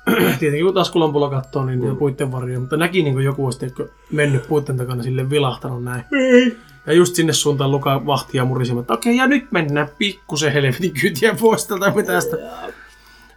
[0.40, 1.96] tietenkin kun taskulampulla katsoo, niin mm.
[1.96, 6.04] puitten varjoja, mutta näki niin kuin joku olisi tiedätkö, mennyt puitten takana sille vilahtanut näin.
[6.12, 6.58] Ei.
[6.86, 11.34] Ja just sinne suuntaan Luka vahtia murisemaan, että okei, ja nyt mennään pikkusen helvetin kyytiä
[11.40, 12.36] pois tältä metästä.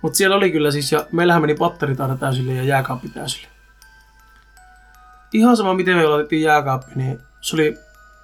[0.02, 3.48] Mutta siellä oli kyllä siis, ja meillähän meni patterit aina täysille ja jääkaappi täysille.
[5.34, 7.78] Ihan sama, miten me laitettiin jääkaappi, niin se oli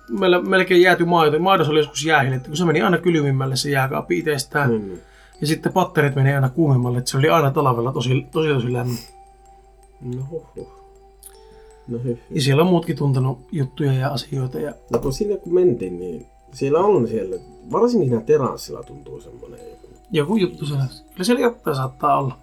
[0.09, 1.39] meillä melkein jääty maito.
[1.39, 4.71] Maidossa oli joskus jäähiletty, kun se meni aina kylmimmälle se jääkaappi itsestään.
[4.71, 4.91] Mm.
[5.41, 8.97] Ja sitten patterit meni aina kuumemmalle, että se oli aina talvella tosi, tosi, tosi lämmin.
[10.01, 10.67] No huh.
[11.87, 12.17] No hyh.
[12.29, 14.59] Ja siellä on muutkin tuntenut juttuja ja asioita.
[14.59, 17.35] Ja No kun sinne kun mentiin, niin siellä on siellä,
[17.71, 19.87] varsinkin siinä teranssilla tuntuu semmoinen joku.
[20.11, 20.85] joku juttu siellä.
[21.11, 22.37] Kyllä siellä jotain saattaa olla.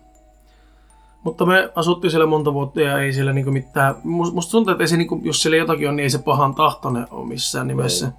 [1.25, 3.95] Mutta me asuttiin siellä monta vuotta ja ei siellä niinku mitään...
[3.95, 6.55] Must- Musta tuntuu, että ei se niinku, jos siellä jotakin on, niin ei se pahan
[6.55, 8.07] tahtoinen ole missään nimessä.
[8.07, 8.13] Ei.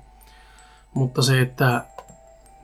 [0.93, 1.85] Mutta se, että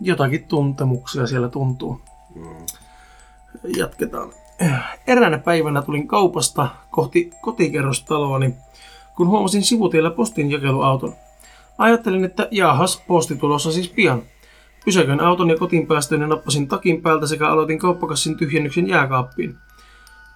[0.01, 2.01] jotakin tuntemuksia siellä tuntuu.
[2.35, 2.65] Mm.
[3.77, 4.29] Jatketaan.
[5.07, 8.55] Eräänä päivänä tulin kaupasta kohti kotikerrostaloa, niin
[9.15, 11.15] kun huomasin sivutiellä postin jakeluauton.
[11.77, 14.21] Ajattelin, että jaahas, posti tulossa siis pian.
[14.85, 19.57] Pysäköin auton ja kotiin päästöön ja nappasin takin päältä sekä aloitin kauppakassin tyhjennyksen jääkaappiin.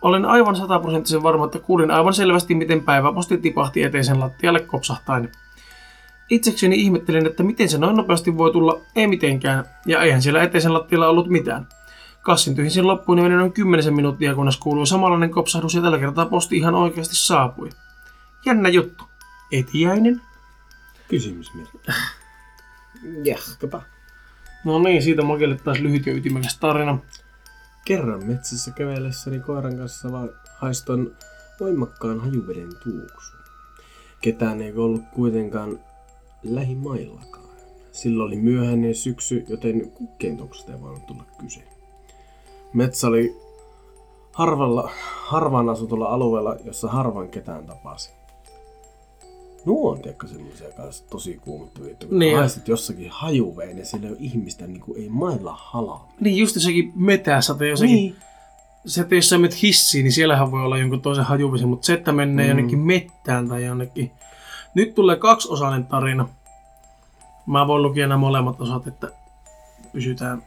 [0.03, 5.31] Olen aivan sataprosenttisen varma, että kuulin aivan selvästi, miten päiväposti tipahti eteisen lattialle kopsahtain.
[6.29, 10.73] Itsekseni ihmettelin, että miten se noin nopeasti voi tulla, ei mitenkään, ja eihän siellä eteisen
[10.73, 11.67] lattialla ollut mitään.
[12.21, 16.25] Kassin tyhjensin loppuun ja meni noin kymmenisen minuuttia, kunnes kuului samanlainen kopsahdus ja tällä kertaa
[16.25, 17.69] posti ihan oikeasti saapui.
[18.45, 19.03] Jännä juttu.
[19.51, 20.21] Etiäinen?
[21.07, 21.77] Kysymysmerkki.
[23.23, 23.81] Jahkapa.
[24.65, 26.97] No niin, siitä Makelle taas lyhyt ja ytimekäs tarina.
[27.85, 31.15] Kerran metsässä kävellessäni koiran kanssa vaan haiston
[31.59, 33.39] voimakkaan hajuveden tuoksun.
[34.21, 35.79] Ketään ei ollut kuitenkaan
[36.43, 37.49] lähimaillakaan.
[37.91, 41.63] Silloin oli myöhäinen syksy, joten kukkeentoksesta ei voinut tulla kyse.
[42.73, 43.35] Metsä oli
[44.33, 44.89] harvalla,
[45.25, 48.11] harvaan asutulla alueella, jossa harvan ketään tapasi.
[49.65, 53.85] Nuo on tiedätkö semmoisia kanssa tosi kuumottavia, että kun Niin niin haistat jossakin hajuveen ja
[53.85, 56.13] siellä ei ole ihmistä niin kuin ei mailla halaa.
[56.19, 57.95] Niin just jossakin metässä tai jossakin.
[57.95, 58.15] Niin.
[58.85, 61.93] se, että jos sä menet hissiin, niin siellähän voi olla jonkun toisen hajuvesi, mutta se,
[61.93, 62.49] että menee mm.
[62.49, 64.11] jonnekin mettään tai jonnekin.
[64.75, 66.29] Nyt tulee kaksiosainen tarina.
[67.45, 69.11] Mä voin lukea nämä molemmat osat, että
[69.93, 70.43] pysytään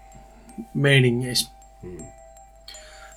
[0.74, 1.50] meiningeissä.
[1.82, 1.98] Mm.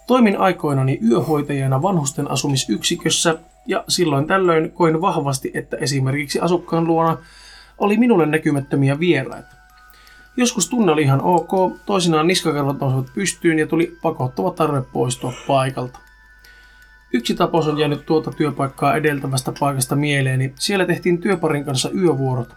[0.07, 7.17] Toimin aikoinani yöhoitajana vanhusten asumisyksikössä ja silloin tällöin koin vahvasti, että esimerkiksi asukkaan luona
[7.77, 9.55] oli minulle näkymättömiä vieraita.
[10.38, 11.49] Joskus tunne oli ihan ok,
[11.86, 15.99] toisinaan niskakarvat nousivat pystyyn ja tuli pakottava tarve poistua paikalta.
[17.13, 20.53] Yksi tapaus on jäänyt tuota työpaikkaa edeltävästä paikasta mieleeni.
[20.55, 22.53] Siellä tehtiin työparin kanssa yövuorot.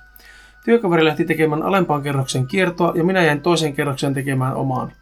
[0.64, 4.92] Työkaveri lähti tekemään alempaan kerroksen kiertoa ja minä jäin toiseen kerrokseen tekemään omaani.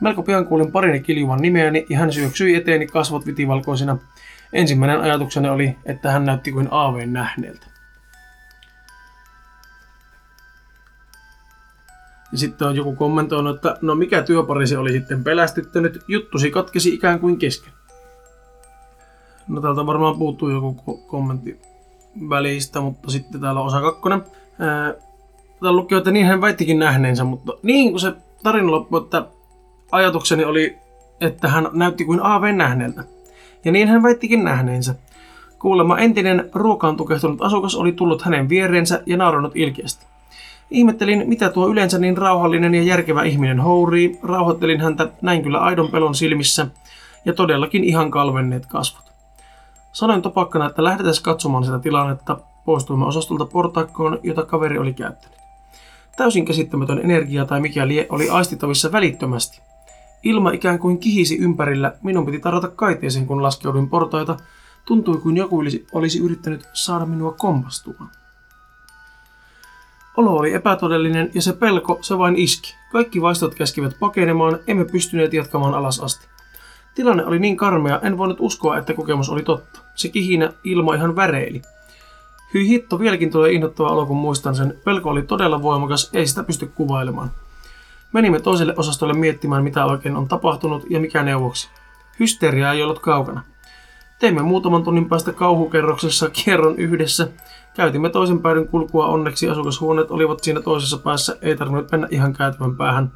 [0.00, 3.98] Melko pian kuulin parini kiljuvan nimeäni ja hän syöksyi eteeni kasvot vitivalkoisina.
[4.52, 7.66] Ensimmäinen ajatukseni oli, että hän näytti kuin aaveen nähneeltä.
[12.32, 16.94] Ja sitten on joku kommentoinut, että no mikä työpari se oli sitten pelästyttänyt, juttusi katkesi
[16.94, 17.72] ikään kuin kesken.
[19.48, 21.60] No täältä varmaan puuttuu joku kommentti
[22.28, 24.24] välistä, mutta sitten täällä on osa kakkonen.
[25.60, 29.26] Täällä lukee, että niin hän väittikin nähneensä, mutta niin kuin se tarina loppui, että
[29.92, 30.78] ajatukseni oli,
[31.20, 33.04] että hän näytti kuin aaveen nähneeltä.
[33.64, 34.94] Ja niin hän väittikin nähneensä.
[35.58, 40.06] Kuulemma entinen ruokaan tukehtunut asukas oli tullut hänen viereensä ja naurannut ilkeästi.
[40.70, 45.88] Ihmettelin, mitä tuo yleensä niin rauhallinen ja järkevä ihminen hourii, rauhoittelin häntä näin kyllä aidon
[45.88, 46.66] pelon silmissä
[47.24, 49.12] ja todellakin ihan kalvenneet kasvot.
[49.92, 55.38] Sanoin topakkana, että lähdetään katsomaan sitä tilannetta, poistuimme osastolta portaikkoon, jota kaveri oli käyttänyt.
[56.16, 59.60] Täysin käsittämätön energia tai mikä lie oli aistittavissa välittömästi.
[60.22, 64.36] Ilma ikään kuin kihisi ympärillä, minun piti tarjota kaiteeseen kun laskeuduin portaita,
[64.84, 65.58] tuntui kuin joku
[65.92, 68.10] olisi, yrittänyt saada minua kompastumaan.
[70.16, 72.74] Olo oli epätodellinen ja se pelko, se vain iski.
[72.92, 76.26] Kaikki vaistot käskivät pakenemaan, emme pystyneet jatkamaan alas asti.
[76.94, 79.80] Tilanne oli niin karmea, en voinut uskoa, että kokemus oli totta.
[79.94, 81.62] Se kihinä ilma ihan väreili.
[82.54, 84.78] Hyi hitto, vieläkin tulee innoittava olo, kun muistan sen.
[84.84, 87.30] Pelko oli todella voimakas, ei sitä pysty kuvailemaan.
[88.12, 91.68] Menimme toiselle osastolle miettimään, mitä oikein on tapahtunut ja mikä neuvoksi.
[92.20, 93.42] Hysteria ei ollut kaukana.
[94.18, 97.28] Teimme muutaman tunnin päästä kauhukerroksessa kierron yhdessä.
[97.74, 102.76] Käytimme toisen päädyn kulkua onneksi asukashuoneet olivat siinä toisessa päässä, ei tarvinnut mennä ihan käytävän
[102.76, 103.12] päähän.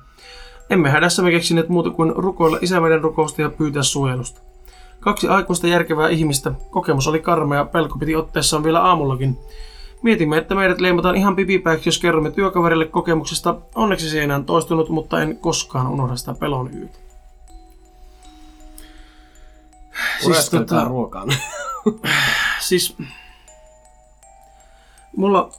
[0.70, 4.40] Emme hädässämme keksineet muuta kuin rukoilla isämeiden rukousta ja pyytää suojelusta.
[5.00, 6.52] Kaksi aikuista järkevää ihmistä.
[6.70, 9.38] Kokemus oli karmea, pelko piti otteessaan vielä aamullakin.
[10.05, 13.57] Mietimme, että meidät leimataan ihan pipipäiksi, jos kerromme työkaverille kokemuksesta.
[13.75, 16.99] Onneksi se ei enää toistunut, mutta en koskaan unohda sitä pelon yötä.
[20.21, 21.29] Siis tota, ruokaan.
[22.69, 22.97] siis
[25.17, 25.51] mulla,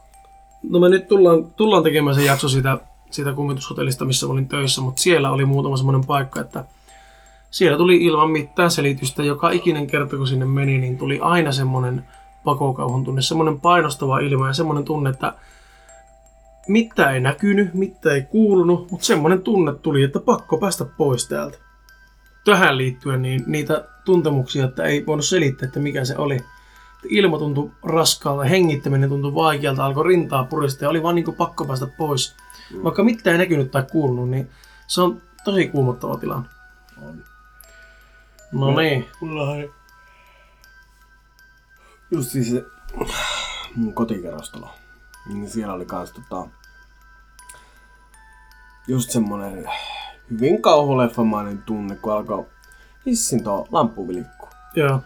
[0.63, 2.77] no me nyt tullaan, tullaan tekemään se jakso siitä,
[3.11, 6.65] siitä kummitushotellista, missä olin töissä, mutta siellä oli muutama semmoinen paikka, että
[7.51, 9.23] siellä tuli ilman mitään selitystä.
[9.23, 12.05] Joka ikinen kerta, kun sinne meni, niin tuli aina semmoinen
[12.45, 15.33] pakokauhun tunne, semmoinen painostava ilma ja semmoinen tunne, että
[16.67, 21.57] mitä ei näkynyt, mitä ei kuulunut, mutta semmoinen tunne tuli, että pakko päästä pois täältä.
[22.45, 26.39] Tähän liittyen niin niitä tuntemuksia, että ei voinut selittää, että mikä se oli.
[27.09, 31.65] Ilma tuntui raskaalta, hengittäminen tuntui vaikealta, alkoi rintaa purista ja oli vaan niin kuin pakko
[31.65, 32.35] päästä pois.
[32.83, 34.49] Vaikka mitään ei näkynyt tai kuulunut, niin
[34.87, 36.49] se on tosi kuumottava tilanne.
[37.07, 37.23] On.
[38.51, 39.05] No, niin.
[39.21, 39.55] Mulla
[42.11, 42.63] just siis se
[43.75, 44.69] mun kotikerrostalo.
[45.27, 46.47] Niin siellä oli kans tota,
[48.87, 49.69] just semmonen
[50.29, 52.45] hyvin kauhuleffamainen tunne, kun alkoi
[53.05, 54.49] hissin tuo lamppu vilikkuu.
[54.75, 54.99] Joo.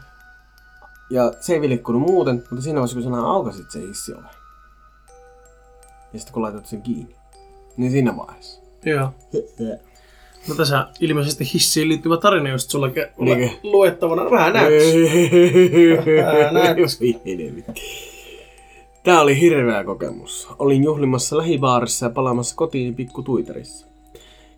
[1.10, 4.26] Ja se ei vilikkunut muuten, mutta siinä vaiheessa kun sä aukasit se hissi ole.
[6.14, 7.16] Ja sitten kun laitat sen kiinni.
[7.78, 8.62] Niin siinä vaiheessa.
[8.86, 9.14] Joo.
[10.48, 13.52] No tässä ilmeisesti hissiin liittyvä tarina, jos sulla niin.
[13.64, 14.32] luettavana.
[14.32, 15.10] Vähän näyttäisi.
[19.04, 20.48] Tämä oli hirveä kokemus.
[20.60, 23.88] Olin juhlimassa lähibaarissa ja palaamassa kotiin pikku tuiterissa.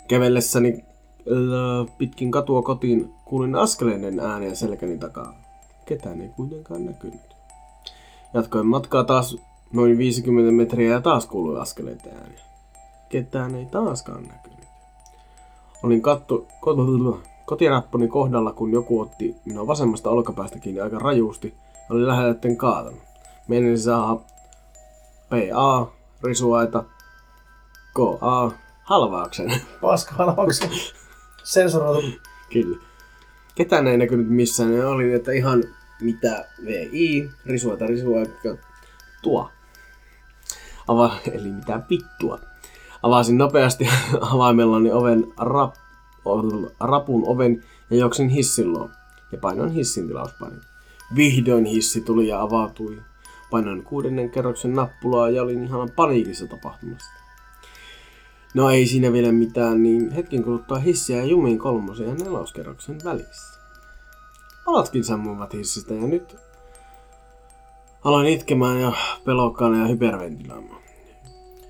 [0.07, 0.83] Kävellessäni
[1.19, 5.35] äh, pitkin katua kotiin kuulin askeleiden ääniä selkäni takaa.
[5.85, 7.21] Ketään ei kuitenkaan näkynyt.
[8.33, 9.37] Jatkoin matkaa taas
[9.73, 12.41] noin 50 metriä ja taas kuului askeleiden ääniä.
[13.09, 14.50] Ketään ei taaskaan näkynyt.
[15.83, 16.47] Olin kattu,
[17.45, 22.99] kotirapponi kohdalla, kun joku otti minua vasemmasta olkapäästä kiinni aika rajusti ja oli lähellä kaatanut.
[23.47, 24.21] Menin saada
[25.29, 25.87] PA,
[26.23, 26.83] risuaita,
[27.93, 28.51] KA,
[28.83, 29.61] halvauksen.
[29.81, 30.69] Paska halvauksen.
[31.43, 32.07] Sensuroitu.
[32.53, 32.77] Kyllä.
[33.55, 34.71] Ketään ei näkynyt missään.
[34.71, 35.63] Ne oli, että ihan
[36.01, 38.33] mitä VI, risuaita, risuaita,
[39.21, 39.49] tuo.
[40.87, 42.39] Ava, eli mitä vittua.
[43.03, 43.89] Avasin nopeasti
[44.33, 45.75] avaimellani oven rap,
[46.79, 48.89] rapun oven ja juoksin hissin luo
[49.31, 50.61] ja painoin hissin tilauspainin.
[51.15, 53.01] Vihdoin hissi tuli ja avautui.
[53.51, 57.21] Painoin kuudennen kerroksen nappulaa ja olin ihan paniikissa tapahtumasta.
[58.53, 63.59] No ei siinä vielä mitään, niin hetken kuluttua hissiä jumiin kolmosen ja neloskerroksen välissä.
[64.65, 66.35] Alatkin sammuivat hissistä ja nyt
[68.03, 68.91] aloin itkemään ja
[69.25, 70.80] pelokkaana ja hyperventiloimaan.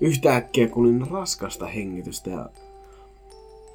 [0.02, 2.50] Yhtäkkiä kuulin raskasta hengitystä ja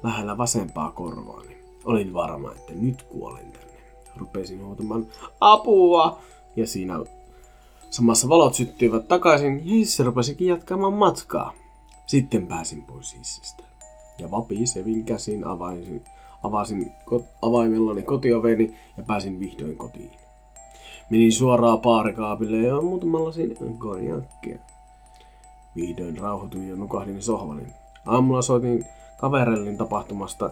[0.03, 1.57] lähellä vasempaa korvaani.
[1.85, 3.77] Olin varma, että nyt kuolen tänne.
[4.17, 5.07] Rupesin huutamaan
[5.39, 6.19] apua
[6.55, 6.99] ja siinä
[7.89, 11.53] samassa valot syttyivät takaisin ja hissi rupesikin jatkamaan matkaa.
[12.05, 13.63] Sitten pääsin pois hissistä.
[14.19, 16.03] Ja vapisevin käsin avaisin,
[16.43, 20.11] avasin ko- avaimellani kotioveni ja pääsin vihdoin kotiin.
[21.09, 24.59] Menin suoraan paarikaapille ja muutaman lasin konjakkia.
[25.77, 27.61] Vihdoin rauhoituin ja nukahdin sohvalle.
[28.05, 28.85] Aamulla soitin
[29.19, 30.51] kaverellin tapahtumasta.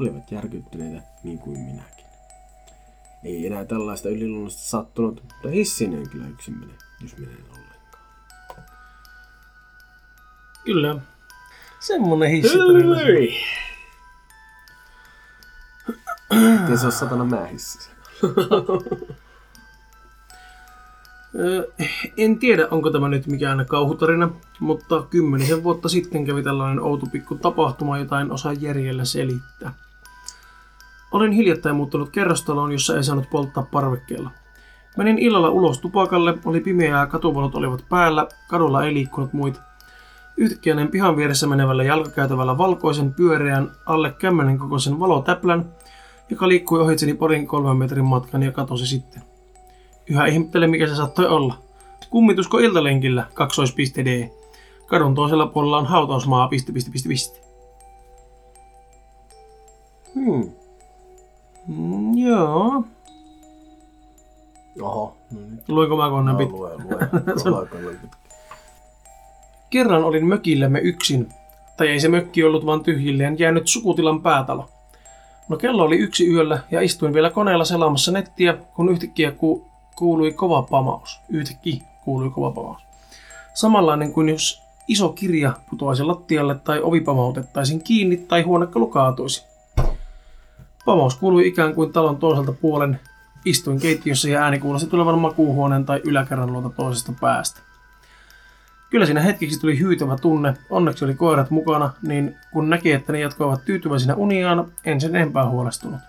[0.00, 2.06] Olivat järkyttyneitä niin kuin minäkin.
[3.24, 8.04] Ei enää tällaista yliluonnollista sattunut, mutta hissin en kyllä yksin mene, jos menen ollenkaan.
[10.64, 10.96] Kyllä.
[11.80, 12.96] Semmonen hissitarina.
[16.60, 17.90] Miten se on satana mä hississä?
[22.16, 27.34] En tiedä, onko tämä nyt mikään kauhutarina, mutta kymmenisen vuotta sitten kävi tällainen outo pikku
[27.34, 29.72] tapahtuma, jota en osaa järjellä selittää.
[31.12, 34.30] Olin hiljattain muuttanut kerrostaloon, jossa ei saanut polttaa parvekkeella.
[34.96, 39.60] Menin illalla ulos tupakalle, oli pimeää, katuvalot olivat päällä, kadulla ei liikkunut muita.
[40.36, 45.64] Yhtäkkiä näin pihan vieressä menevällä jalkakäytävällä valkoisen pyöreän alle kämmenen kokoisen valotäplän,
[46.30, 49.35] joka liikkui ohitseni parin kolmen metrin matkan ja katosi sitten.
[50.10, 51.54] Yhä ihmettelen, mikä se saattoi olla.
[52.10, 54.30] Kummitusko iltalenkillä, kaksoispiste D.
[54.86, 57.40] Kadun toisella puolella on hautausmaa, piste, piste, piste, piste.
[60.14, 60.50] Hmm.
[61.66, 62.84] Mm, joo.
[64.82, 65.16] Oho.
[65.30, 65.68] No nyt.
[65.68, 66.70] Luinko mä koneen No, lue,
[67.82, 67.96] lue.
[69.70, 71.28] Kerran olin mökillämme yksin.
[71.76, 74.68] Tai ei se mökki ollut vaan tyhjilleen jäänyt sukutilan päätalo.
[75.48, 80.32] No kello oli yksi yöllä ja istuin vielä koneella selaamassa nettiä, kun yhtäkkiä ku- kuului
[80.32, 81.20] kova pamaus.
[81.28, 82.82] Yhtäkkiä kuului kova pamaus.
[83.54, 89.44] Samanlainen kuin jos iso kirja putoaisi lattialle tai ovi pamautettaisiin kiinni tai huonekalu kaatuisi.
[90.84, 93.00] Pamaus kuului ikään kuin talon toiselta puolen.
[93.44, 97.60] Istuin keittiössä ja ääni kuulosti tulevan makuuhuoneen tai yläkerran luota toisesta päästä.
[98.90, 103.20] Kyllä siinä hetkeksi tuli hyytävä tunne, onneksi oli koirat mukana, niin kun näki, että ne
[103.20, 106.00] jatkoivat tyytyväisinä uniaan, en sen enempää huolestunut.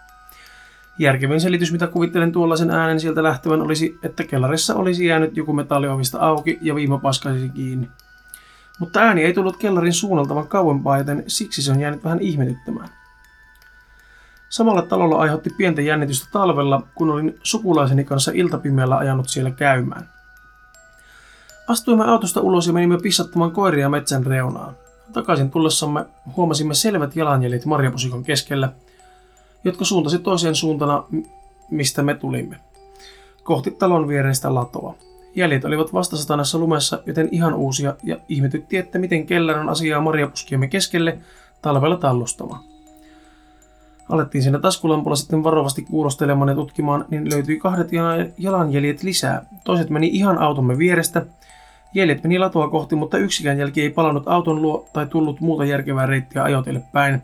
[1.00, 6.20] Järkevin selitys, mitä kuvittelen tuollaisen äänen sieltä lähtevän, olisi, että kellarissa olisi jäänyt joku metalliovista
[6.20, 7.90] auki ja viima paskaisi kiinni.
[8.80, 12.90] Mutta ääni ei tullut kellarin suunnalta vaan kauempaa, joten siksi se on jäänyt vähän ihmetyttämään.
[14.50, 20.10] Samalla talolla aiheutti pientä jännitystä talvella, kun olin sukulaiseni kanssa iltapimeällä ajanut siellä käymään.
[21.68, 24.76] Astuimme autosta ulos ja menimme pissattamaan koiria metsän reunaan.
[25.14, 26.06] Takaisin tullessamme
[26.36, 28.72] huomasimme selvät jalanjäljet marjapusikon keskellä,
[29.68, 31.04] jotka suuntasi toiseen suuntana,
[31.70, 32.56] mistä me tulimme.
[33.44, 34.96] Kohti talon viereistä latoa.
[35.36, 40.68] Jäljet olivat vastasatanassa lumessa, joten ihan uusia, ja ihmetytti, että miten kellään on asiaa marjapuskiemme
[40.68, 41.18] keskelle
[41.62, 42.64] talvella tallustamaan.
[44.10, 49.46] Alettiin siinä taskulampulla sitten varovasti kuulostelemaan ja tutkimaan, niin löytyi kahdet jala- jalanjäljet lisää.
[49.64, 51.26] Toiset meni ihan automme vierestä,
[51.94, 56.06] Jäljet meni latoa kohti, mutta yksikään jälki ei palannut auton luo tai tullut muuta järkevää
[56.06, 57.22] reittiä ajoteille päin.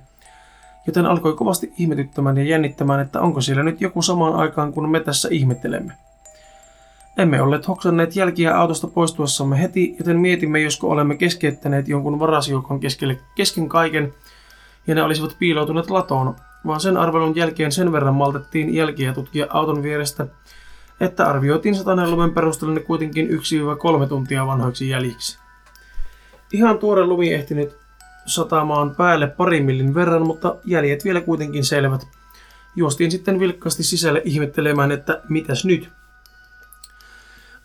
[0.88, 5.00] Joten alkoi kovasti ihmetyttämään ja jännittämään, että onko siellä nyt joku samaan aikaan kuin me
[5.00, 5.94] tässä ihmettelemme.
[7.18, 13.20] Emme olleet hoksanneet jälkiä autosta poistuessamme heti, joten mietimme, josko olemme keskeyttäneet jonkun varasjoukon keskelle
[13.36, 14.14] kesken kaiken,
[14.88, 16.36] ja ne olisivat piiloutuneet latoon,
[16.68, 20.28] vaan sen arvelun jälkeen sen verran maltettiin jälkiä tutkia auton vierestä,
[21.00, 23.30] että arvioitiin sataneen lumen perusteella ne kuitenkin
[24.04, 25.40] 1-3 tuntia vanhoiksi jäljiksi.
[26.54, 27.83] Ihan tuore lumi ehtinyt
[28.26, 32.08] satamaan päälle parin millin verran, mutta jäljet vielä kuitenkin selvät.
[32.76, 35.90] Juostiin sitten vilkkaasti sisälle ihmettelemään, että mitäs nyt?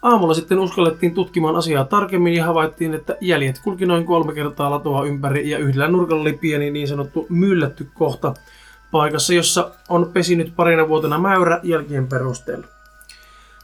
[0.03, 5.05] Aamulla sitten uskallettiin tutkimaan asiaa tarkemmin ja havaittiin, että jäljet kulki noin kolme kertaa latoa
[5.05, 8.35] ympäri ja yhdellä nurkalla oli pieni niin sanottu myllätty kohta
[8.91, 12.67] paikassa, jossa on pesinyt parina vuotena mäyrä jälkien perusteella.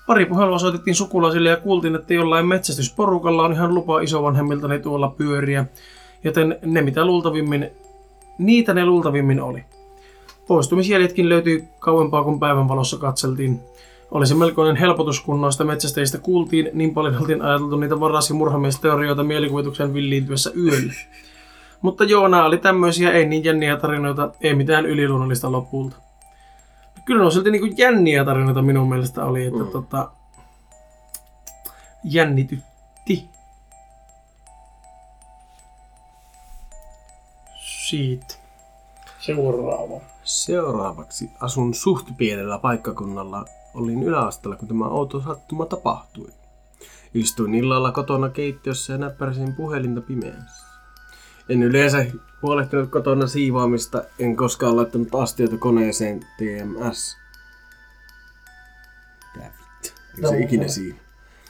[0.06, 5.64] Pari puhelua soitettiin sukulaisille ja kuultiin, että jollain metsästysporukalla on ihan lupa isovanhemmiltani tuolla pyöriä,
[6.24, 7.70] joten ne mitä luultavimmin,
[8.38, 9.64] niitä ne luultavimmin oli.
[10.46, 13.60] Poistumisjäljetkin löytyi kauempaa kuin päivänvalossa katseltiin.
[14.10, 18.34] Oli se melkoinen helpotus, kun noista metsästäjistä kuultiin, niin paljon oltiin ajateltu niitä varas- ja
[18.34, 20.92] murhamiesteorioita mielikuvituksen villiintyessä yöllä.
[21.82, 25.96] Mutta joo, nämä oli tämmöisiä ei niin jänniä tarinoita, ei mitään yliluonnollista lopulta.
[27.04, 29.68] Kyllä ne on silti niinku jänniä tarinoita minun mielestä oli, että mm.
[29.68, 30.10] tota,
[32.04, 33.24] jännitytti.
[37.94, 38.34] Siitä.
[39.18, 40.00] Seuraava.
[40.24, 43.44] Seuraavaksi asun suht pienellä paikkakunnalla.
[43.74, 46.28] Olin yläasteella, kun tämä outo sattuma tapahtui.
[47.14, 50.66] Istuin illalla kotona keittiössä ja näppäräsin puhelinta pimeässä.
[51.48, 52.06] En yleensä
[52.42, 57.16] huolehtinut kotona siivoamista, en koskaan laittanut astioita koneeseen TMS.
[59.36, 60.00] Mitä vittu?
[60.14, 60.98] Se No, ikinä siinä.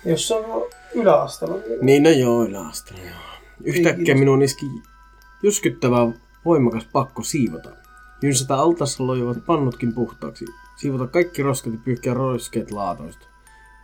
[0.04, 3.18] Jos se on yläasteella, niin Niin no joo, yläasteella joo.
[3.64, 4.66] Yhtäkkiä minun iski
[5.42, 5.96] jyskyttävä
[6.44, 7.70] voimakas pakko siivota.
[8.22, 10.44] Jynsätä altassa loivat pannutkin puhtaaksi.
[10.76, 13.26] Siivota kaikki roskat ja pyyhkiä roskeet laatoista.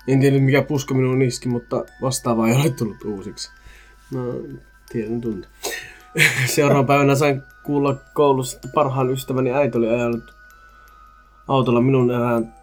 [0.09, 3.51] En tiedä mikä puska minun iski, mutta vastaavaa ei ole tullut uusiksi.
[4.11, 4.21] No,
[4.93, 5.49] tiedän tunte.
[6.55, 10.35] Seuraavan päivänä sain kuulla koulussa, että parhaan ystäväni äiti oli ajanut
[11.49, 12.55] autolla minun erään,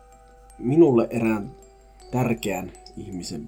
[0.60, 1.52] minulle erään
[2.12, 3.48] tärkeän ihmisen.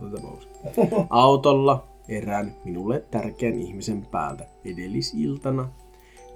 [1.10, 5.68] Autolla erään minulle tärkeän ihmisen päältä edellisiltana.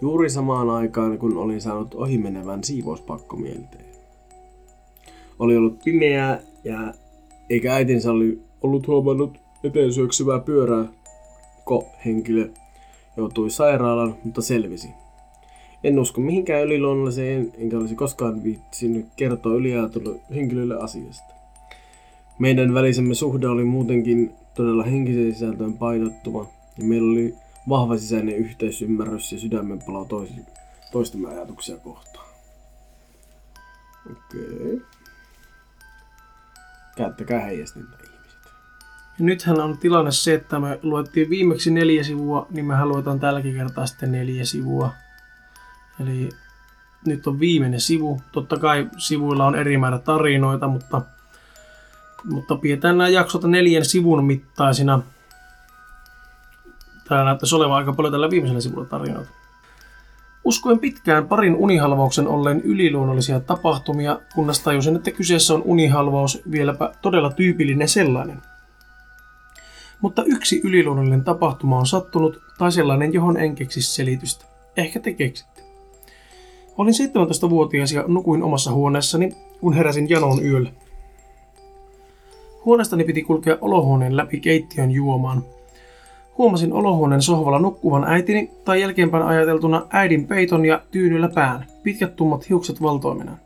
[0.01, 3.85] Juuri samaan aikaan, kun olin saanut ohimenevän siivouspakkomielteen.
[5.39, 6.95] Oli ollut pimeää ja
[7.51, 10.85] eikä äitinsä oli ollut huomannut eteen syöksyvää pyörää.
[11.65, 12.51] Ko henkilö
[13.17, 14.89] joutui sairaalaan, mutta selvisi.
[15.85, 21.35] En usko mihinkään yliluonnolliseen, enkä olisi koskaan viitsinyt kertoa yliajatulle henkilölle asiasta.
[22.39, 26.47] Meidän välisemme suhde oli muutenkin todella henkiseen sisältöön painottuva
[26.79, 27.35] ja meillä oli
[27.69, 30.35] vahva sisäinen yhteisymmärrys ja sydämenpalo toisi,
[30.93, 32.27] toistemme ajatuksia kohtaan.
[34.11, 34.83] Okei.
[36.97, 38.39] Käyttäkää heijastinta ihmiset.
[39.19, 43.55] Ja nythän on tilanne se, että me luettiin viimeksi neljä sivua, niin mehän luetaan tälläkin
[43.55, 44.93] kertaa sitten neljä sivua.
[46.01, 46.29] Eli
[47.07, 48.21] nyt on viimeinen sivu.
[48.33, 51.03] Totta kai sivuilla on eri määrä tarinoita, mutta,
[52.25, 55.03] mutta pidetään nämä jaksot neljän sivun mittaisina.
[57.09, 59.31] Täällä näyttäisi olevan aika paljon tällä viimeisellä sivulla tarinoita.
[60.45, 67.31] Uskoin pitkään parin unihalvauksen olleen yliluonnollisia tapahtumia, kunnes tajusin, että kyseessä on unihalvaus, vieläpä todella
[67.31, 68.43] tyypillinen sellainen.
[70.01, 74.45] Mutta yksi yliluonnollinen tapahtuma on sattunut, tai sellainen, johon en keksi selitystä.
[74.77, 75.63] Ehkä te keksitte.
[76.79, 80.71] Olin 17-vuotias ja nukuin omassa huoneessani, kun heräsin janoon yöllä.
[82.69, 85.43] Huoneestani piti kulkea olohuoneen läpi keittiön juomaan.
[86.39, 92.49] Huomasin olohuoneen sohvalla nukkuvan äitini tai jälkeenpäin ajateltuna äidin peiton ja tyynyllä pään, pitkät tummat
[92.49, 93.39] hiukset valtoimenaan.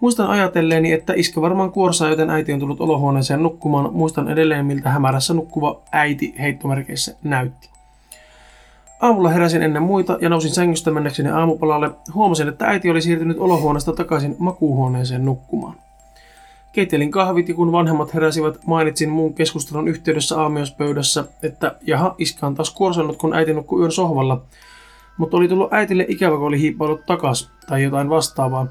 [0.00, 3.92] Muistan ajatelleeni, että iskä varmaan kuorsaa, joten äiti on tullut olohuoneeseen nukkumaan.
[3.92, 7.68] Muistan edelleen, miltä hämärässä nukkuva äiti heittomerkeissä näytti.
[9.00, 11.90] Aamulla heräsin ennen muita ja nousin sängystä mennäkseni aamupalalle.
[12.14, 15.83] Huomasin, että äiti oli siirtynyt olohuoneesta takaisin makuuhuoneeseen nukkumaan.
[16.74, 22.54] Keittelin kahvit ja kun vanhemmat heräsivät, mainitsin muun keskustelun yhteydessä aamiospöydässä, että jaha, iskä on
[22.54, 24.44] taas kuorsannut, kun äiti nukkui yön sohvalla.
[25.16, 28.66] Mutta oli tullut äitille ikävä, kun oli hiippailut takas tai jotain vastaavaa.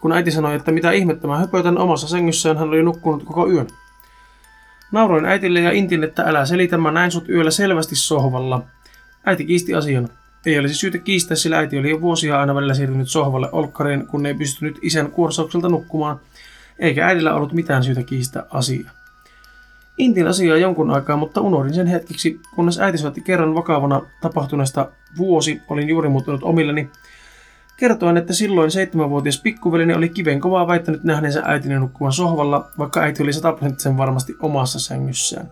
[0.00, 3.66] Kun äiti sanoi, että mitä ihmettä mä höpötän omassa sängyssään, hän oli nukkunut koko yön.
[4.92, 8.62] Nauroin äitille ja intin, että älä selitä, mä näin sut yöllä selvästi sohvalla.
[9.26, 10.08] Äiti kiisti asian.
[10.46, 14.26] Ei olisi syytä kiistää, sillä äiti oli jo vuosia aina välillä siirtynyt sohvalle olkkareen, kun
[14.26, 16.20] ei pystynyt isän kuorsaukselta nukkumaan,
[16.78, 18.90] eikä äidillä ollut mitään syytä kiistää asiaa.
[19.98, 25.60] Intin asiaa jonkun aikaa, mutta unohdin sen hetkeksi, kunnes äiti soitti kerran vakavana tapahtuneesta vuosi,
[25.68, 26.90] olin juuri muuttunut omilleni,
[27.76, 33.22] kertoen, että silloin seitsemänvuotias pikkuvelini oli kiven kovaa väittänyt nähneensä äitini nukkuvan sohvalla, vaikka äiti
[33.22, 35.50] oli sataprosenttisen varmasti omassa sängyssään.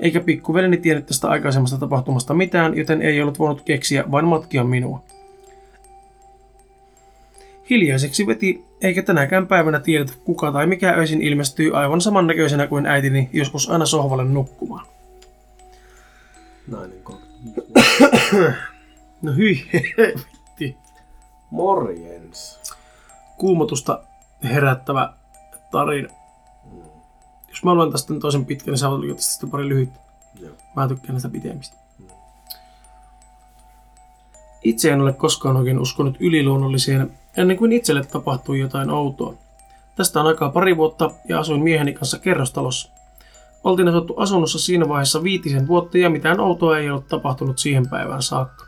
[0.00, 5.04] Eikä pikkuvelini tiennyt tästä aikaisemmasta tapahtumasta mitään, joten ei ollut voinut keksiä vain matkia minua.
[7.70, 13.30] Hiljaiseksi veti, eikä tänäkään päivänä tiedetä kuka tai mikä öisin ilmestyy aivan samannäköisenä kuin äitini
[13.32, 14.86] joskus aina sohvalle nukkumaan.
[16.68, 18.52] Nainen 35
[19.22, 20.76] No hyi, helvetti.
[21.50, 22.60] Morjens.
[23.38, 24.02] Kuumotusta
[24.44, 25.12] herättävä
[25.70, 26.08] tarina.
[27.48, 30.00] Jos mä luen tästä toisen pitkän, niin sä voit tästä pari lyhyttä.
[30.40, 30.54] Joo.
[30.76, 31.76] Mä tykkään näistä pitemmistä.
[34.62, 39.34] Itse en ole koskaan oikein uskonut yliluonnolliseen, ennen kuin itselle tapahtui jotain outoa.
[39.96, 42.90] Tästä on aikaa pari vuotta ja asuin mieheni kanssa kerrostalossa.
[43.64, 48.22] Oltiin asuttu asunnossa siinä vaiheessa viitisen vuotta ja mitään outoa ei ollut tapahtunut siihen päivään
[48.22, 48.66] saakka.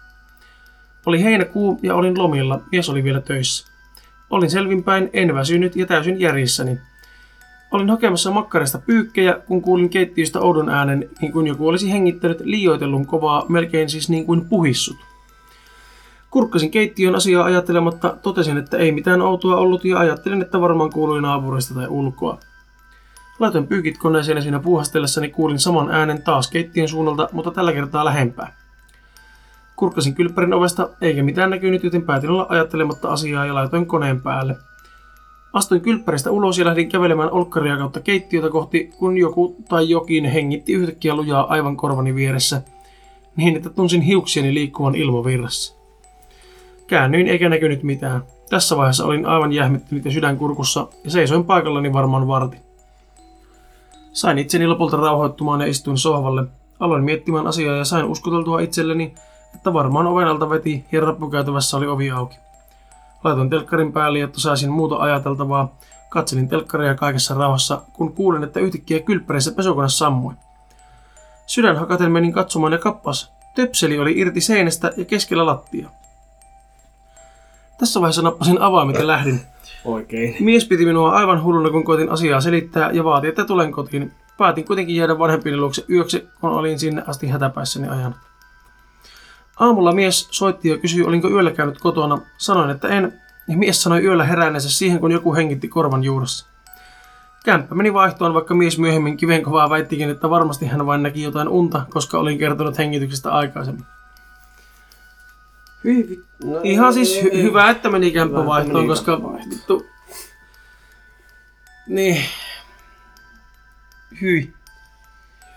[1.06, 3.72] Oli heinäkuu ja olin lomilla, mies oli vielä töissä.
[4.30, 6.78] Olin selvinpäin, en väsynyt ja täysin järjissäni.
[7.70, 13.06] Olin hakemassa makkarista pyykkejä, kun kuulin keittiöstä oudon äänen, niin kuin joku olisi hengittänyt liioitellun
[13.06, 14.96] kovaa, melkein siis niin kuin puhissut.
[16.30, 21.22] Kurkkasin keittiön asiaa ajattelematta, totesin, että ei mitään outoa ollut ja ajattelin, että varmaan kuului
[21.22, 22.38] naapurista tai ulkoa.
[23.38, 28.04] Laitoin pyykit koneeseen ja siinä puuhastellessani kuulin saman äänen taas keittiön suunnalta, mutta tällä kertaa
[28.04, 28.52] lähempää.
[29.76, 34.56] Kurkkasin kylppärin ovesta, eikä mitään näkynyt, joten päätin olla ajattelematta asiaa ja laitoin koneen päälle.
[35.52, 40.72] Astuin kylppäristä ulos ja lähdin kävelemään olkkaria kautta keittiötä kohti, kun joku tai jokin hengitti
[40.72, 42.62] yhtäkkiä lujaa aivan korvani vieressä,
[43.36, 45.77] niin että tunsin hiuksieni liikkuvan ilmavirrassa.
[46.88, 48.22] Käännyin eikä näkynyt mitään.
[48.50, 52.60] Tässä vaiheessa olin aivan jähmettynyt ja sydänkurkussa ja seisoin paikallani varmaan vartin.
[54.12, 56.44] Sain itseni lopulta rauhoittumaan ja istuin sohvalle.
[56.80, 59.14] Aloin miettimään asiaa ja sain uskoteltua itselleni,
[59.54, 62.36] että varmaan oven alta veti ja rappukäytävässä oli ovi auki.
[63.24, 65.76] Laitoin telkkarin päälle, jotta saisin muuta ajateltavaa.
[66.08, 70.34] Katselin telkkaria kaikessa rauhassa, kun kuulin, että yhtäkkiä kylppärissä pesukone sammui.
[71.46, 73.32] Sydän hakaten menin katsomaan ja kappas.
[73.54, 75.90] Töpseli oli irti seinästä ja keskellä lattia.
[77.78, 79.40] Tässä vaiheessa nappasin avaimet ja lähdin.
[79.84, 80.36] Oikein.
[80.40, 84.12] Mies piti minua aivan hulluna, kun koitin asiaa selittää ja vaati, että tulen kotiin.
[84.38, 88.14] Päätin kuitenkin jäädä vanhempien luokse yöksi, kun olin sinne asti hätäpäissäni ajan.
[89.60, 92.18] Aamulla mies soitti ja kysyi, olinko yöllä käynyt kotona.
[92.38, 93.12] Sanoin, että en,
[93.48, 96.46] ja mies sanoi yöllä herääneensä siihen, kun joku hengitti korvan juuressa.
[97.44, 101.82] Kämppä meni vaihtoon, vaikka mies myöhemmin kivenkovaa väittikin, että varmasti hän vain näki jotain unta,
[101.90, 103.84] koska olin kertonut hengityksestä aikaisemmin.
[105.84, 109.20] Hyi, vi- no, Ihan siis hy- hyvä, että meni kämppä vaihtoon, koska...
[109.50, 109.86] Vittu.
[111.86, 112.22] Niin.
[114.20, 114.52] Hyi.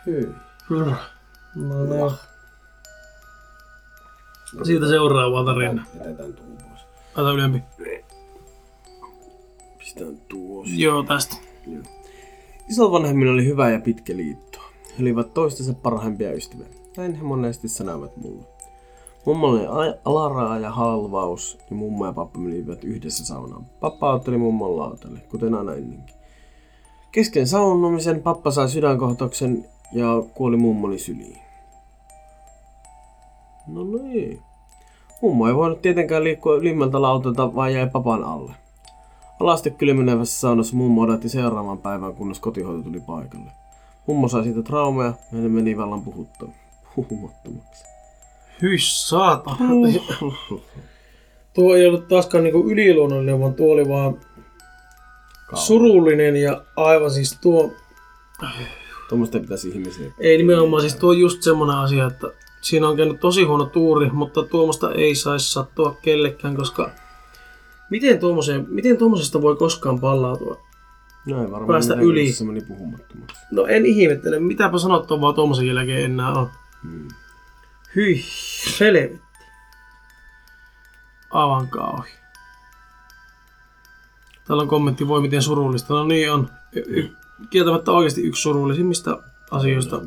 [0.06, 0.28] Hyi.
[0.68, 0.92] Brr.
[1.56, 2.14] No, no.
[4.64, 5.86] Siitä seuraavaa tarina.
[5.98, 6.82] Jätetään tuo pois.
[7.16, 7.62] Ota ylempi.
[9.80, 10.64] Pistään tuo.
[10.68, 11.36] Joo, tästä.
[12.70, 14.60] Isovanhemmilla oli hyvä ja pitkä liitto.
[14.90, 16.66] He olivat toistensa parhaimpia ystäviä.
[16.98, 18.46] Näin he monesti sanoivat mulle.
[19.26, 19.68] Mummo oli
[20.06, 23.66] alaraa ja halvaus, ja mummo ja pappa menivät yhdessä saunaan.
[23.80, 26.16] Pappa autteli mummon lautalle, kuten aina ennenkin.
[27.12, 31.38] Kesken saunomisen pappa sai sydänkohtauksen ja kuoli mummoni syliin.
[33.68, 34.42] No niin.
[35.22, 38.54] Mummo ei voinut tietenkään liikkua ylimmältä lautalta, vaan jäi papan alle.
[39.40, 43.52] Alasti kylmenevässä saunassa mummo odotti seuraavan päivän, kunnes kotihoito tuli paikalle.
[44.08, 46.46] Mummo sai siitä traumeja ja ne meni vallan puhutta,
[46.96, 47.91] puhumattomaksi.
[48.62, 49.52] Hyi saata.
[51.56, 54.18] Tuo ei ollut taaskaan niinku yliluonnollinen, vaan tuo oli vaan
[55.54, 57.74] surullinen ja aivan siis tuo...
[59.10, 60.12] Tuommoista pitäisi ihmisiä.
[60.20, 62.28] Ei nimenomaan siis tuo on just semmonen asia, että
[62.62, 66.90] siinä on käynyt tosi huono tuuri, mutta tuommoista ei saisi sattua kellekään, koska
[67.90, 70.58] miten, tuommoiseen, miten tuommoisesta voi koskaan pallautua?
[71.26, 72.32] Näin varmaan Päästä yli.
[72.32, 73.38] Se meni puhumattomaksi.
[73.52, 76.50] No en ihmettele, mitäpä sanottavaa tuommoisen jälkeen enää on.
[76.84, 77.08] Hmm.
[77.96, 78.24] Hyi,
[78.80, 79.22] helvetti.
[81.32, 82.10] Aivan kauhi.
[84.48, 85.94] Täällä on kommentti, voi miten surullista.
[85.94, 86.50] No niin on.
[86.74, 87.16] Y- y-
[87.50, 89.18] kieltämättä oikeasti yksi surullisimmista
[89.52, 90.00] asioista.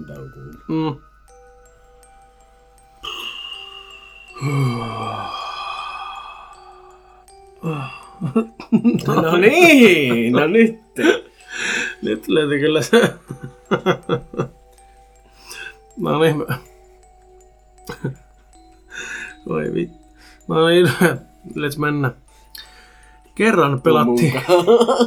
[0.69, 0.97] Mm.
[9.07, 10.75] No niin, no nyt.
[12.03, 13.15] Nyt löytyi kyllä se.
[15.97, 16.45] no niin.
[19.49, 20.05] Voi vittu.
[20.49, 20.91] No niin,
[21.49, 22.13] let's mennä.
[23.35, 24.33] Kerran pelattiin,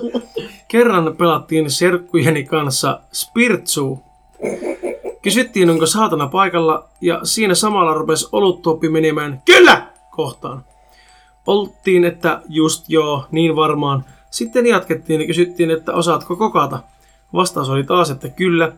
[0.71, 3.99] kerran pelattiin serkkujeni kanssa Spiritsuu.
[5.21, 10.63] Kysyttiin, onko saatana paikalla, ja siinä samalla rupesi oluttuoppi menemään kyllä kohtaan.
[11.47, 14.05] Oltiin, että just joo, niin varmaan.
[14.29, 16.79] Sitten jatkettiin ja kysyttiin, että osaatko kokata.
[17.33, 18.71] Vastaus oli taas, että kyllä.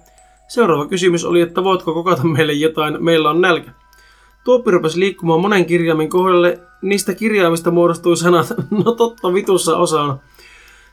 [0.47, 3.71] Seuraava kysymys oli, että voitko kokata meille jotain, meillä on nälkä.
[4.43, 8.53] Tuoppi rupesi liikkumaan monen kirjaimen kohdalle, niistä kirjaimista muodostui sanat,
[8.85, 10.19] no totta vitussa osaan.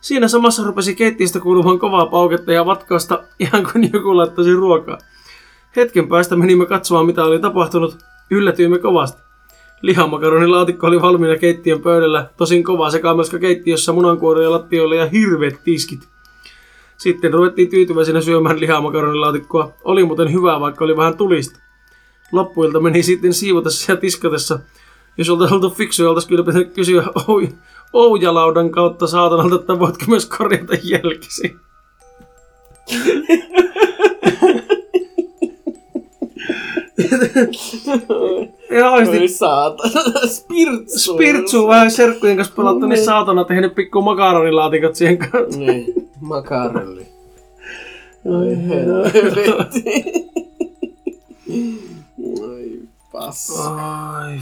[0.00, 4.98] Siinä samassa rupesi keittiöstä kuulumaan kovaa pauketta ja vatkausta, ihan kuin joku laittaisi ruokaa.
[5.76, 7.96] Hetken päästä menimme katsomaan, mitä oli tapahtunut.
[8.30, 9.22] Yllätyimme kovasti.
[9.82, 16.08] Lihamakaroniilaatikko oli valmiina keittiön pöydällä, tosin kova sekamelska keittiössä munankuoria lattioilla ja hirveät tiskit.
[16.96, 19.72] Sitten ruvettiin tyytyväisenä syömään lihamakaroniilaatikkoa.
[19.84, 21.65] Oli muuten hyvää, vaikka oli vähän tulista.
[22.32, 24.58] Loppuilta meni sitten siivotessa ja tiskatessa.
[25.18, 27.48] Jos oltaisiin oltu fiksuja, oltaisiin kyllä pitänyt kysyä ou-
[27.92, 31.56] Oujalaudan kautta saatanalta, että voitko myös korjata jälkisi.
[38.70, 41.14] Ja oikeasti Oi saatana, spirtsu.
[41.14, 45.60] Spirtsu vähän serkkujen kanssa pelattu, niin saatana tehnyt pikku makaronilaatikot siihen kanssa.
[45.60, 47.06] Niin, makarelli.
[48.24, 50.04] Oi helvetti.
[53.16, 53.74] Oi passa.
[53.74, 54.38] Ai,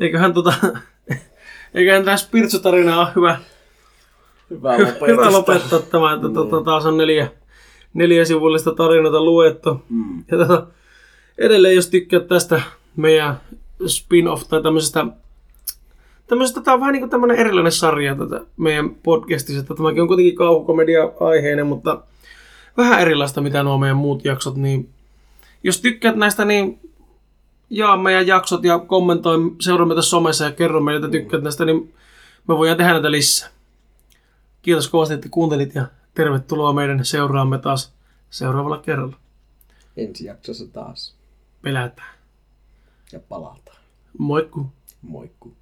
[0.00, 0.54] Eiköhän tota...
[1.74, 3.38] Eiköhän tämä Spirtsu-tarina ole hyvä,
[4.50, 7.30] Hyvä hyvä lopettaa tämä, että tota, taas on neljä,
[7.94, 9.82] neljä sivullista tarinoita luettu.
[9.88, 10.24] Mm.
[10.30, 10.66] Ja tota,
[11.38, 12.62] edelleen jos tykkäät tästä
[12.96, 13.40] meidän
[13.86, 15.06] spin-off tai tämmöisestä
[16.26, 20.08] tämmöisestä, tämä on vähän niin kuin tämmöinen erilainen sarja tätä meidän podcastissa, että tämäkin on
[20.08, 22.02] kuitenkin kauhukomedia-aiheinen, mutta
[22.76, 24.90] vähän erilaista mitä nuo meidän muut jaksot, niin
[25.64, 26.90] jos tykkäät näistä, niin
[27.70, 31.94] jaa meidän jaksot ja kommentoi, seuraa meitä somessa ja kerro meille, että tykkäät näistä, niin
[32.48, 33.48] me voidaan tehdä näitä lisää.
[34.62, 37.92] Kiitos kovasti, että kuuntelit ja tervetuloa meidän seuraamme taas
[38.30, 39.16] seuraavalla kerralla.
[39.96, 41.14] Ensi jaksossa taas.
[41.62, 42.14] Pelätään.
[43.12, 43.82] Ja palataan.
[44.18, 44.66] Moikku!
[45.02, 45.50] Moikku.